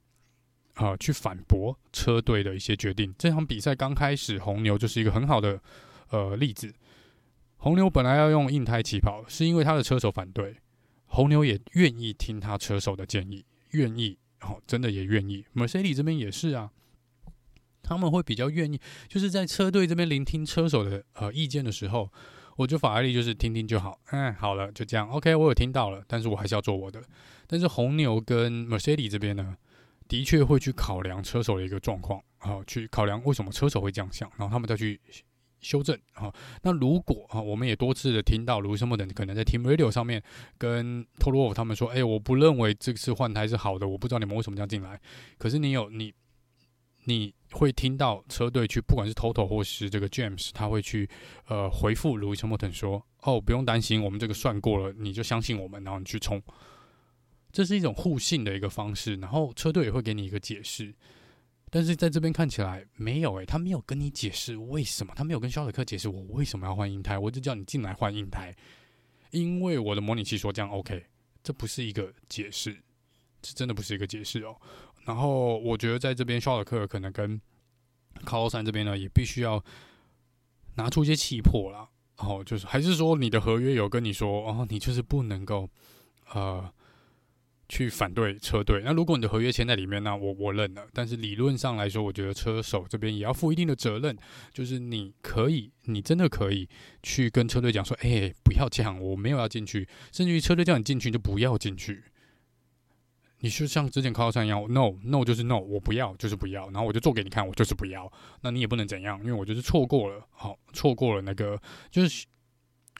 [0.73, 3.13] 啊、呃，去反驳车队的一些决定。
[3.17, 5.61] 这场比赛刚开始，红牛就是一个很好的
[6.09, 6.73] 呃例子。
[7.57, 10.57] 红牛本来要用硬胎起跑，是因为他的车手反对，
[11.05, 15.45] 红牛也愿意听他车手的建议，愿意，哦，真的也愿意。
[15.55, 16.71] Mercedes 这边也是啊，
[17.81, 22.11] 他们会比较愿意，就是在车队这边聆听车手的呃意见的时候，
[22.57, 27.01] 我觉得法拉利就是听听就好，嗯，好了，就这样，OK，我有听到了，但是我还是要做我的。
[27.47, 29.55] 但是红牛跟 Mercedes 这边呢？
[30.07, 34.99] 的确会去考量车手的一个状况，啊，去考量为什么车手会这样想，然后他们再去
[35.59, 40.21] 修正，啊，那如果啊，我们也多次的听到卢森堡等可能在 Team Radio 上面
[40.57, 44.99] 跟 Toto 他们说，哎、我不认为这次换胎是好的，我不知道你们为什么这样进来。
[45.37, 46.13] 可是你有你，
[47.05, 51.09] 你会听到车队去，不管是 Toto 或是这个 James，他会去
[51.47, 56.41] 呃回复卢森堡等说，哦，不用担心，我们这个算过了，你就相信我们，然后你去冲。
[57.53, 60.91] 这是一种互信的一个方式，然后车队也会给你一个解释，
[61.69, 68.51] 但是在这边看起来没有诶、他没有跟你解释为什么，他没有跟肖尔克解释我为什么要换硬胎，我就叫你进来换硬胎，
[69.29, 71.05] 因为我的模拟器说这样 OK，
[71.43, 72.75] 这不是一个解释，
[73.39, 74.59] 这真的不是一个解释哦。
[75.05, 77.39] 然后我觉得在这边肖尔克可能跟
[78.25, 79.63] 卡洛山这边呢，也必须要
[80.73, 81.87] 拿出一些气魄啦，
[82.17, 85.69] 然后就是还是说你的合约有跟你说，哦，你就是不能够
[86.33, 86.73] 呃。
[87.73, 88.83] 去反对车队。
[88.85, 90.85] 那如果你的合约签在里面，那我我认了。
[90.93, 94.15] 但是理论上来说，我觉得车手这边也要负一定的责任，
[94.53, 96.69] 就是你可以，你真的可以
[97.01, 102.03] 去跟车队讲说，哎、不要这样，我没有要进去，甚至于车队叫你进去就不要进去。
[103.39, 108.09] 你就像之前靠山一样，no no 就是 no，我不要就是不要，然后我就做给你看，我就是不要。
[108.41, 111.59] 那你也不能怎样，因为我就是错过了，好错过了那个，
[111.89, 112.27] 就是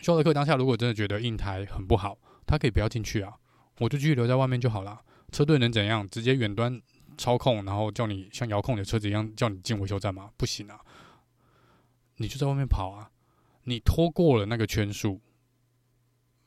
[0.02, 2.18] 肖德克当下如果真的觉得印台很不好，
[2.48, 3.34] 他可以不要进去啊。
[3.80, 5.02] 我就继续留在外面就好了。
[5.32, 6.08] 车队能怎样？
[6.10, 6.80] 直接远端
[7.18, 10.30] 操控，然后叫你像遥控的车子一样叫你进维修站吗？
[10.38, 10.80] 不行啊！
[12.18, 13.10] 你就在外面跑啊！
[13.64, 15.20] 你拖过了那个圈数，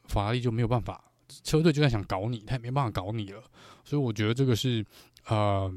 [0.05, 1.05] 法拉利就没有办法。
[1.43, 3.43] 车队就在想搞你，他也没办法搞你了。
[3.85, 4.87] 所以我觉得这个是
[5.27, 5.73] 呃，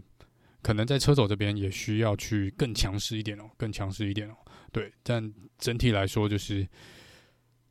[0.62, 4.36] 可能在车手这边也需要去更强势一点哦，更强势一点哦。
[4.72, 6.68] 对，但整体来说就是。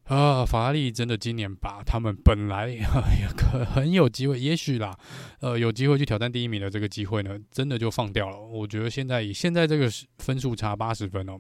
[0.09, 2.75] 啊，法拉利真的今年把他们本来
[3.37, 4.99] 可很有机会，也许啦，
[5.41, 8.41] 呃，有机会去挑战第一名的这个机会呢，真的就放掉了。
[8.41, 9.87] 我觉得现在以现在这个
[10.19, 11.39] 分数差八十分哦，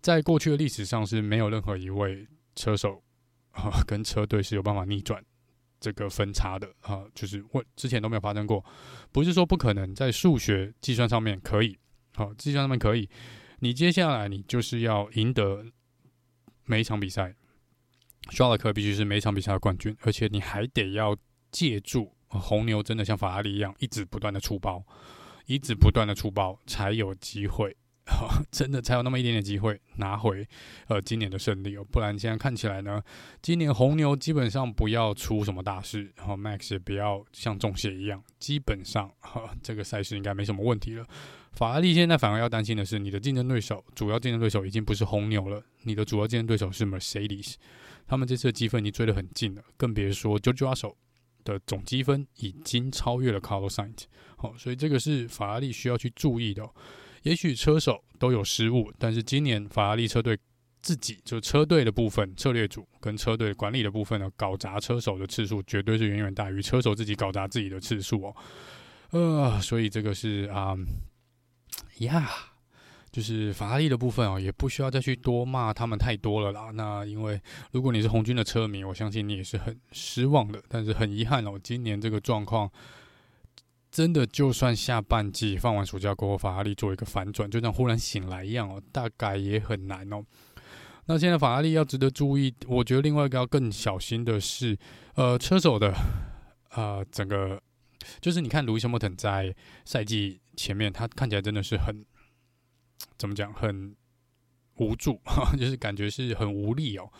[0.00, 2.24] 在过去的历史上是没有任何一位
[2.54, 3.02] 车手
[3.50, 5.20] 啊跟车队是有办法逆转
[5.80, 8.64] 这个分差的啊，就是我之前都没有发生过，
[9.10, 11.76] 不是说不可能，在数学计算上面可以，
[12.14, 13.10] 好，计算上面可以，
[13.58, 15.64] 你接下来你就是要赢得
[16.66, 17.34] 每一场比赛。
[18.30, 21.16] 肖勒克必须是每场比赛的冠军，而且你还得要
[21.50, 24.84] 借助红牛，真的像法拉利一样，一直不断的出包，
[25.46, 27.76] 一直不断的出包，才有机会，
[28.52, 30.46] 真的才有那么一点点机会拿回
[30.86, 31.84] 呃今年的胜利哦。
[31.90, 33.02] 不然现在看起来呢，
[33.42, 41.04] 今年红牛基本上不要出什么大事，然后 Max 也不要像中邪一样，基本上哈这个赛事应该没什么问题了。
[41.52, 47.54] 法拉利现在反而要担心的是，你的竞争对手，主要竞争对手已经不是红牛了，你的主要竞争对手是 Mercedes。
[48.10, 50.96] 他们这次的积分已经追得很近了，更别说 George Russell
[51.44, 54.06] 的总积分已经超越了 Carlos Sainz。
[54.36, 56.74] 好，所以这个是法拉利需要去注意的哦。
[57.22, 60.36] 也许车手都有失误，但是今年法拉利车队
[60.82, 68.34] 自己就车队的部分，策略组跟车队管理的部分呢，搞砸车手的次数绝对是远远大于车手自己搞砸自己的次数哦。
[69.10, 70.74] 呃，所以这个是啊，
[71.98, 72.49] 呀、um, yeah。
[73.12, 76.70] 就是法拉利的部分哦，也不需要再去多骂他们太多了啦。
[76.72, 77.40] 那因为
[77.72, 80.62] 如果你是红军的车迷，我相信你也是很失望的。
[80.68, 82.70] 但是很遗憾哦，今年这个状况
[83.90, 90.24] 真的，就算下半季放完暑假过后，法拉利做一个反转，就像忽然醒来一样哦，大概也很难哦。
[91.06, 94.78] 那现在法拉利要值得注意，我觉得另外一个要更小心的是，
[95.14, 95.92] 呃，车手的
[96.76, 97.60] 呃整个
[98.20, 99.52] 就是你看，路易斯·莫腾在
[99.84, 102.06] 赛季前面，他看起来真的是很。
[103.18, 103.52] 怎么讲？
[103.52, 103.94] 很
[104.76, 105.20] 无助，
[105.58, 107.10] 就是感觉是很无力哦，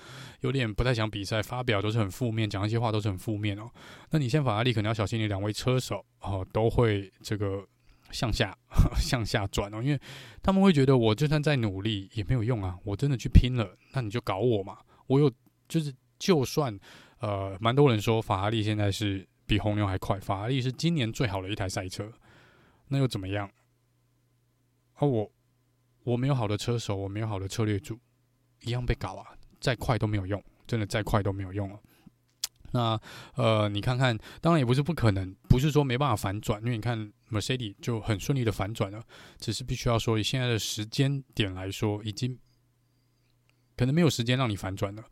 [0.41, 3.71] 有点不太想比赛，发表都是很负面，讲一些话都是很负面哦。
[4.11, 7.63] 那你现在法拉利可能要小心，你两位车手哦都会这个
[8.11, 8.57] 向下
[8.99, 10.01] 向下转哦，因为
[10.43, 14.79] 他们会觉得我就算再努力也没有用啊，我真的去拼了，那你就搞我嘛。
[15.07, 15.31] 我有
[15.69, 16.75] 就是就算
[17.19, 22.11] 呃，蛮多人说法拉利现在是比红牛还快，法拉利是今年最好的一台赛车，
[22.89, 23.51] 那又怎么样？
[24.95, 25.31] 而、我。
[26.03, 27.99] 我没有好的车手，我没有好的策略组，
[28.63, 29.27] 一样被搞啊！
[29.61, 31.79] 再快都没有用，真的再快都没有用了。
[32.73, 32.99] 那
[33.35, 39.03] 呃，你看看，当然也不是不可能，不是说没办法反转，因为你看 Mercedes 就很顺利的反转了，
[39.39, 42.39] 只是必须要说以现在的时间点来说，已经
[43.77, 45.05] 可能没有时间让你反转了。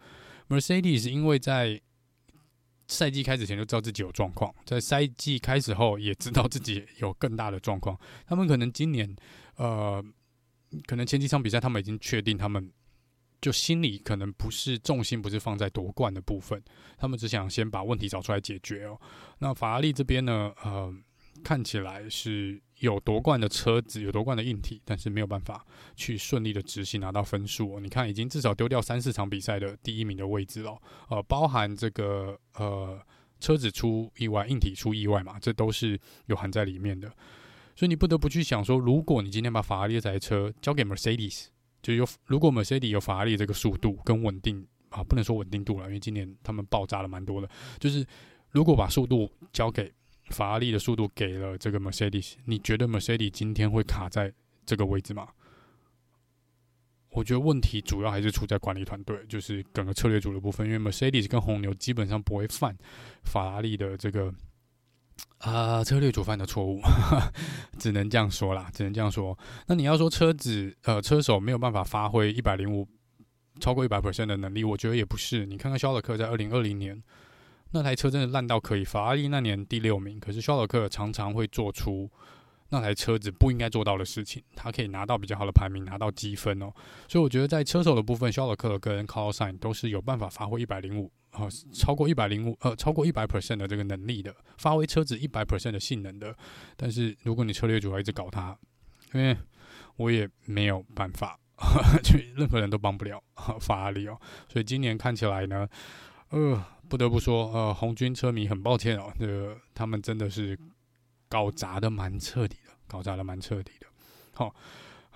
[0.48, 1.78] Mercedes 因为在
[2.86, 9.14] 赛季开始前就知道自己有状况，在赛季开始后也知道自己有更大的状况，他们可能今年
[9.56, 10.02] 呃。
[10.86, 12.70] 可能前几场比赛，他们已经确定，他们
[13.40, 16.62] 就心里可能不是重心，不是放在夺冠的部分，
[16.96, 19.00] 他们只想先把问题找出来解决哦。
[19.38, 20.92] 那法拉利这边呢，呃，
[21.44, 25.64] 看起来是有夺冠的车子，有夺冠的硬体，但是没有办法
[25.96, 27.80] 去顺利的执行拿到分数哦。
[27.80, 30.76] 你看，已经至少丢掉三四场比赛的第一名的位置了，
[31.08, 33.00] 呃，包含这个呃
[33.40, 37.10] 车子出意外，硬体出意外嘛，这都是有含在里面的。
[37.78, 41.46] 所以你不得不去想说，如果你今天把法拉利这台车交给 Mercedes，
[41.80, 47.48] 就有如果 Mercedes 有法拉利这个速度跟稳定啊，不能说稳定度了，因为今年他们爆炸了蛮多的。
[47.78, 48.04] 就是
[48.50, 49.92] 如果把速度交给
[50.30, 54.34] 法拉利的速度给了这个 Mercedes，你觉得 Mercedes 今天会卡在
[54.66, 55.28] 这个位置吗？
[57.10, 62.76] 我觉得问题主要还是出在管理团队，就是整个策略组的部分，因为 Mercedes 跟红牛基本上不会犯
[63.22, 64.34] 法拉利的这个。
[65.38, 66.80] 啊、呃，车队主犯的错误，
[67.78, 69.38] 只能这样说啦，只能这样说。
[69.66, 72.86] 那你要说车子呃车手没有办法发挥一百零五
[73.60, 75.46] 超过一百 percent 的能力，我觉得也不是。
[75.46, 77.00] 你看看肖尔克在二零二零年
[77.70, 78.84] 那台车真的烂到可以。
[78.84, 82.10] 法拉利那年第六名，可是肖尔克常常会做出
[82.70, 86.72] 那台车子不应该做到的事情，他可以拿到比较好的排名，拿到积分哦。
[87.08, 96.36] 所以我觉得在车手的部分，肖尔克跟 c a r l s i g n 都是有办法发挥一百零五，哦，超过一百零五，呃，超过一百 percent 的这个能力的，发挥车子一百 percent 的性能的。
[96.76, 98.56] 但是如果你车队主要一直搞它，
[99.12, 99.36] 因为
[99.96, 101.38] 我也没有办法，
[102.02, 103.22] 就任何人都帮不了
[103.60, 104.20] 法拉利哦。
[104.48, 105.68] 所以今年看起来呢，
[106.30, 110.58] 呃，不得不说，呃，红军车迷很抱歉哦，这个他们真的是。
[111.30, 113.86] 搞砸的蛮彻底的，搞砸的蛮彻底的。
[114.32, 114.54] 好，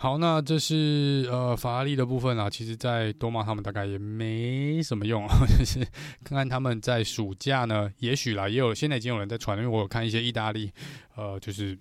[0.03, 2.51] 好，那这是呃法拉利的部分啊。
[2.51, 5.79] 其实，在多骂他们大概也没什么用啊， 就是
[6.25, 10.73] 看看他们在暑假呢，也许啦，也有现在已经有人在传，因为我有看一些意大利
[11.15, 11.79] 呃，就是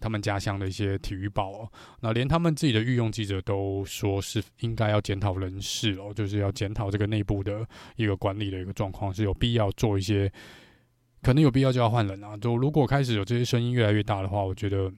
[0.00, 1.70] 他们家乡的一些体育报哦。
[2.00, 10.32] 那连他们自己的御用记者都说是应该要检讨人事哦，就是要检讨这个内部的一个管理的一个状况，是有必要做一些。
[11.20, 12.34] 可能有必要就要换人啊！
[12.38, 14.90] 就如果开始有这些声音越来越大的话，我觉得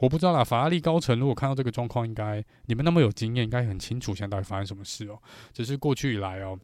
[0.00, 0.44] 我不知道啦。
[0.44, 5.20] 法拉利高层如果看到这个状况，应该你们那么有经验，应该很清楚现在到底发生什么事哦。
[5.52, 6.58] 只是过去以来哦，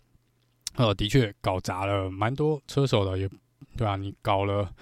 [0.77, 3.29] 呃，的确搞砸了蛮多车手的，也
[3.77, 4.73] 对啊，你搞了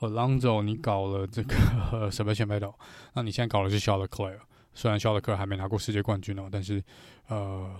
[0.00, 1.54] 呃 Alonso，你搞了这个
[2.12, 2.74] Sebastian Vettel，
[3.14, 4.38] 那你现在搞的是 Charles Leclerc。
[4.74, 6.82] 虽然 Charles Leclerc 还没拿过世界冠军哦，但是
[7.28, 7.74] 呃，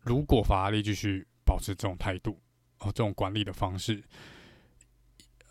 [0.00, 2.38] 如果法拉利继续保持这种态度
[2.80, 4.02] 哦，这种管理的方式。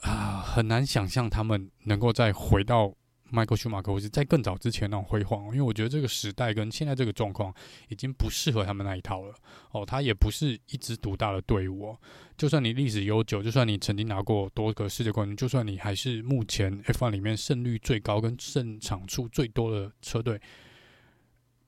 [0.02, 2.94] 啊，很难想象他们能够再回到
[3.34, 7.52] 迈克舒马克或是在更早之前那种辉煌，因为我觉得这个时代跟现在这个状况
[7.90, 9.34] 已经不适合他们那一套了。
[9.72, 12.00] 哦，他也不是一支独大的队伍哦。
[12.38, 20.40] 就算你历史悠久，就算你曾经拿过多个世界冠军，就算你还是目前 F1 里面胜率最高跟胜场数最多的车队，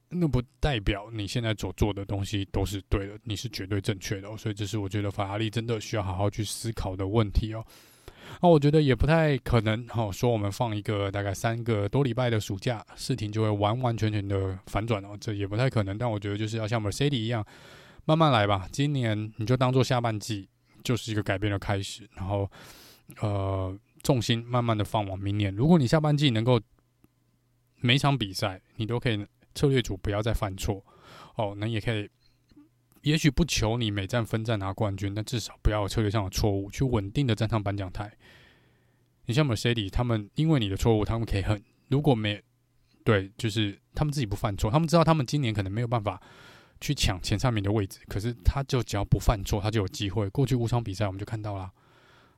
[0.10, 4.38] 那不代表你现在所做的东西都是对的，你是绝对正确的哦。
[4.38, 7.66] 所以这是我觉得法拉利真的需要好好去思考的问题哦。
[8.42, 15.98] 那我觉得也不太可能，哈，说我们放一个大概三个多礼拜的暑假，事情就会完完全全的反转哦，这也不太可能。
[15.98, 17.46] 但我觉得就是要像 Mercedes 一样，
[18.06, 18.68] 慢慢来吧。
[18.72, 20.50] 今年你就当做下半季
[20.84, 22.50] 就是一个改变的开始，然后
[23.22, 25.54] 呃，重心慢慢的放往明年。
[25.56, 26.60] 如果你下半季能够
[27.82, 30.84] 每场比赛你都可以策略组不要再犯错
[31.36, 32.10] 哦，那也可以。
[33.06, 38.12] 也许不求你每站分站拿冠军，但至少不要有策略上的错误，去稳定的站上颁奖台。
[39.28, 42.42] 你像 Mercedes，他们因为你的错误，他们可以很，如果没
[43.04, 46.20] 对，就是他们自己不犯错，他们知道他们今年可能没有办法
[46.82, 50.28] 去抢前三名的位置，可是他就只要不犯错，他就有机会。
[50.30, 51.72] 过去五场比赛我们就看到了，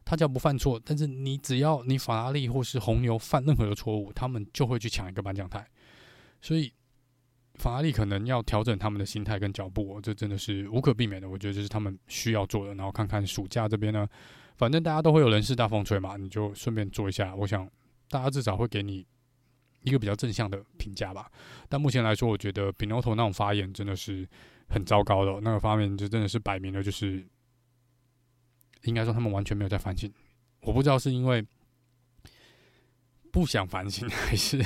[0.03, 5.65] 他只要不犯错，但是你只要你法拉利或是红牛犯任何的错误，他们就会去抢一个颁奖台，
[6.41, 6.73] 所以。
[7.57, 11.27] 法拉利可能要调整他们的心态跟脚步哦，这真的是无可避免的。
[11.27, 12.75] 我觉得这是他们需要做的。
[12.75, 14.07] 然后看看暑假这边呢，
[14.57, 17.35] 反正大家都会有人事大风吹嘛，你就顺便做一下。
[17.35, 17.67] 我想
[18.09, 19.03] 大家至少会给你
[19.81, 21.31] 一个比较正向的评价吧。
[21.67, 24.27] 但目前来说，我觉得 Binotto 那种发言真的是
[24.69, 25.41] 很糟糕的。
[25.41, 27.25] 那个发言就真的是摆明了就是，
[28.83, 30.13] 应该说他们完全没有在反省。
[30.61, 31.43] 我不知道是因为
[33.31, 34.63] 不想反省，还是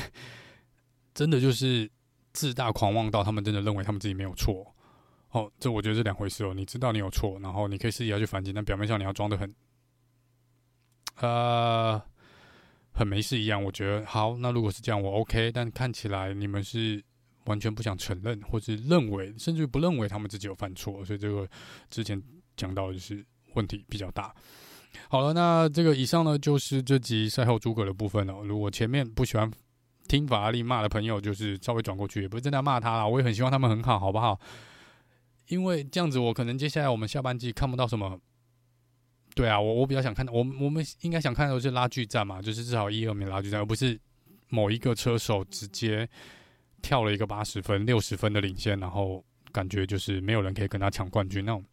[1.14, 1.90] 真的就是。
[2.34, 4.74] 自大狂妄到他们真的认为他们自己没有错，
[5.32, 6.54] 哦，这我觉得是两回事哦。
[6.54, 9.54] 你知道你有错，然后你可以自己要去反击，但表面上你要装得很，
[11.18, 12.02] 呃，
[12.94, 13.62] 很没事一样。
[13.62, 15.52] 我觉得好，那如果是这样，我 OK。
[15.52, 17.04] 但看起来你们是
[17.46, 21.48] 完全不想承认，或是认为，甚至不认为他们自己有犯错，所以这个
[21.90, 22.22] 之前
[22.56, 23.26] 讲到的就是
[23.56, 24.34] 问题比较大。
[25.10, 28.42] 好了，那这个以上呢就是这集赛后诸葛的部分了。
[28.44, 29.52] 如果前面不喜欢。
[30.12, 33.08] 听法拉利骂的朋友，就是稍微转过去，也不是真的要骂他啦。
[33.08, 34.38] 我也很希望他们很好，好不好？
[35.48, 38.20] 因为这样子，我可能接下来我们下半季看不到什么。
[39.34, 43.98] 对啊，我我比较想看到，我我们应该想看到的是拉锯战嘛，就是至少一二名拉锯战，而不是
[44.50, 46.06] 某一个车手直接
[46.82, 51.64] 跳了一个八十分、六十分的领先，然后感觉就是没有人可以跟他抢冠军那种。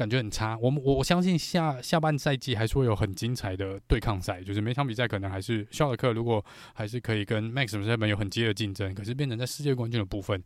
[0.00, 6.42] 感觉很差，我们我相信下下半赛季还是会有很精彩的对抗赛，就是每场比赛可能还是肖尔克如果
[6.72, 10.42] 还是可以跟 Max 这边有很激烈的竞争，可是变成在世界冠军的部分，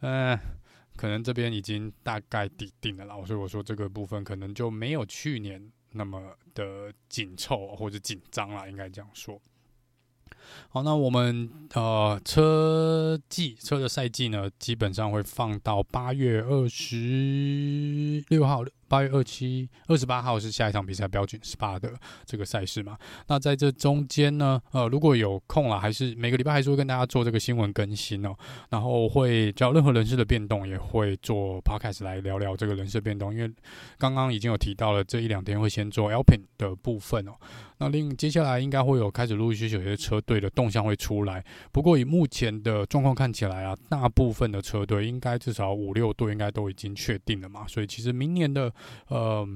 [0.00, 0.36] 呃，
[0.96, 6.20] 可能这边已经大概底定了啦，所以我说这个部分可能就没有去年那么
[6.52, 9.40] 的紧凑或者紧张了，应该这样说。
[10.70, 18.64] 好，那我们呃车季车的赛季呢，基本上会放到八月二十六号。
[18.90, 21.92] 八月二七、二十八号是下一场比赛，标准 SPA 的
[22.26, 22.98] 这个赛事嘛。
[23.28, 28.34] 那在这中间呢，呃，如果有空了，还是每个礼拜还是会跟大家做这个新闻更新哦。
[28.70, 33.32] 然后会只要任何人事的变动，也会做 Podcast 来聊聊这个人事变动。
[33.32, 33.48] 因为
[33.96, 37.32] 刚刚已经有提到了，这一两天会先做 Alpine 的部分哦。
[37.78, 41.42] 那另接下来应该会有开始陆陆续续有些车队的动向会出来。
[41.72, 47.64] 不过以目前的状况看起来啊，大部分的车队应该至少五六队应该都已经确定了嘛。
[47.68, 48.72] 所以其实明年的。
[49.08, 49.46] 呃，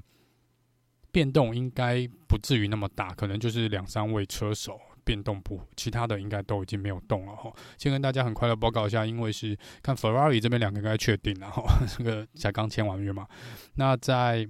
[1.13, 7.53] 变动应该不至于那么大，可能就是两三位车手变动不，其他的应该都已经没有动了哈。
[7.79, 11.63] 先跟大家很快的报告一下，因为是看 Ferrari 这边两个应该确定了哈，
[11.97, 13.27] 这个才刚签完约嘛。
[13.75, 14.49] 那在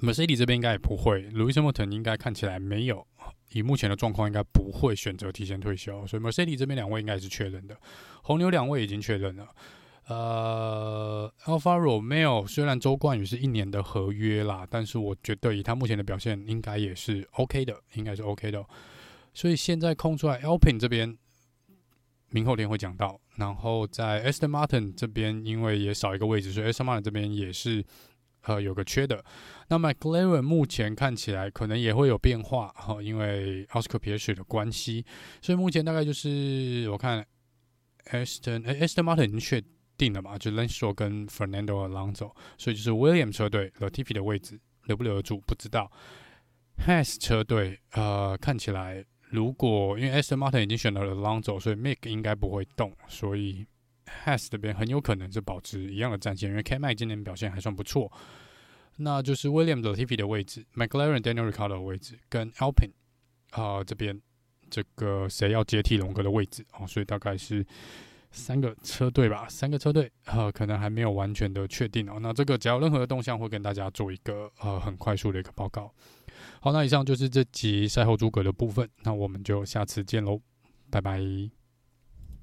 [0.00, 3.04] Mercedes 这边应该也不会，Louis Hamilton 应该看起来没有，
[3.52, 7.76] 以目前的状况应该不会选择提前退休，所以 Mercedes 这边两位应该是确认的，
[8.22, 9.48] 红牛两位已经确认了。
[10.08, 18.64] 呃，Alfa Romeo 虽然周冠宇是一年的合约啦，但是我觉得以他目前的表现，应该也是 OK 的，应该是 OK 的。
[19.34, 21.14] 所以现在空出来，Alpin 这边，
[22.30, 23.20] 明后天会讲到。
[23.36, 27.84] 然后在 Aston Martin 这边，因为也少一个位置，所以 Aston Martin 这边也是
[28.44, 29.22] 呃有个缺的。
[29.68, 35.04] 那 McLaren 目前看起来可能也会有变化哈，因为奥斯卡皮耶许的关系，
[35.42, 37.22] 所以目前大概就是我看
[38.06, 39.62] Aston 哎 Aston Martin 已经确。
[39.98, 45.90] 定了嘛，就 l e n s h o 跟 Fernando Alonso，所以就是 William 车队 Latifi 的位置留不留得住不知道。
[46.86, 53.66] Has 车队呃看起来如果因为 Aston Martin 已经选到了 Alonso，所以 m i k 应该不会动，所以
[54.24, 58.10] Has 这边很有可能是保持一样的战线，因为 K Mac 今年表现还算不错。
[58.96, 62.92] 那就是 William 的 Latifi 的位置，McLaren Daniel r i c a r d o 的位置跟 Alpine
[63.50, 64.20] 啊、这边。
[64.70, 66.86] 这个谁要接替龙哥的位置哦？
[66.86, 67.64] 所以大概是
[68.30, 72.18] 三个车队吧，三个车队，呃，可能还没有完全的确定哦。
[72.20, 75.92] 那这个只要任何的动向，会跟大家做一个呃很快速的一个报告。
[76.60, 80.40] 好，那以上就是这集赛后诸葛的部分，那我们就下次见喽，
[80.90, 81.57] 拜拜。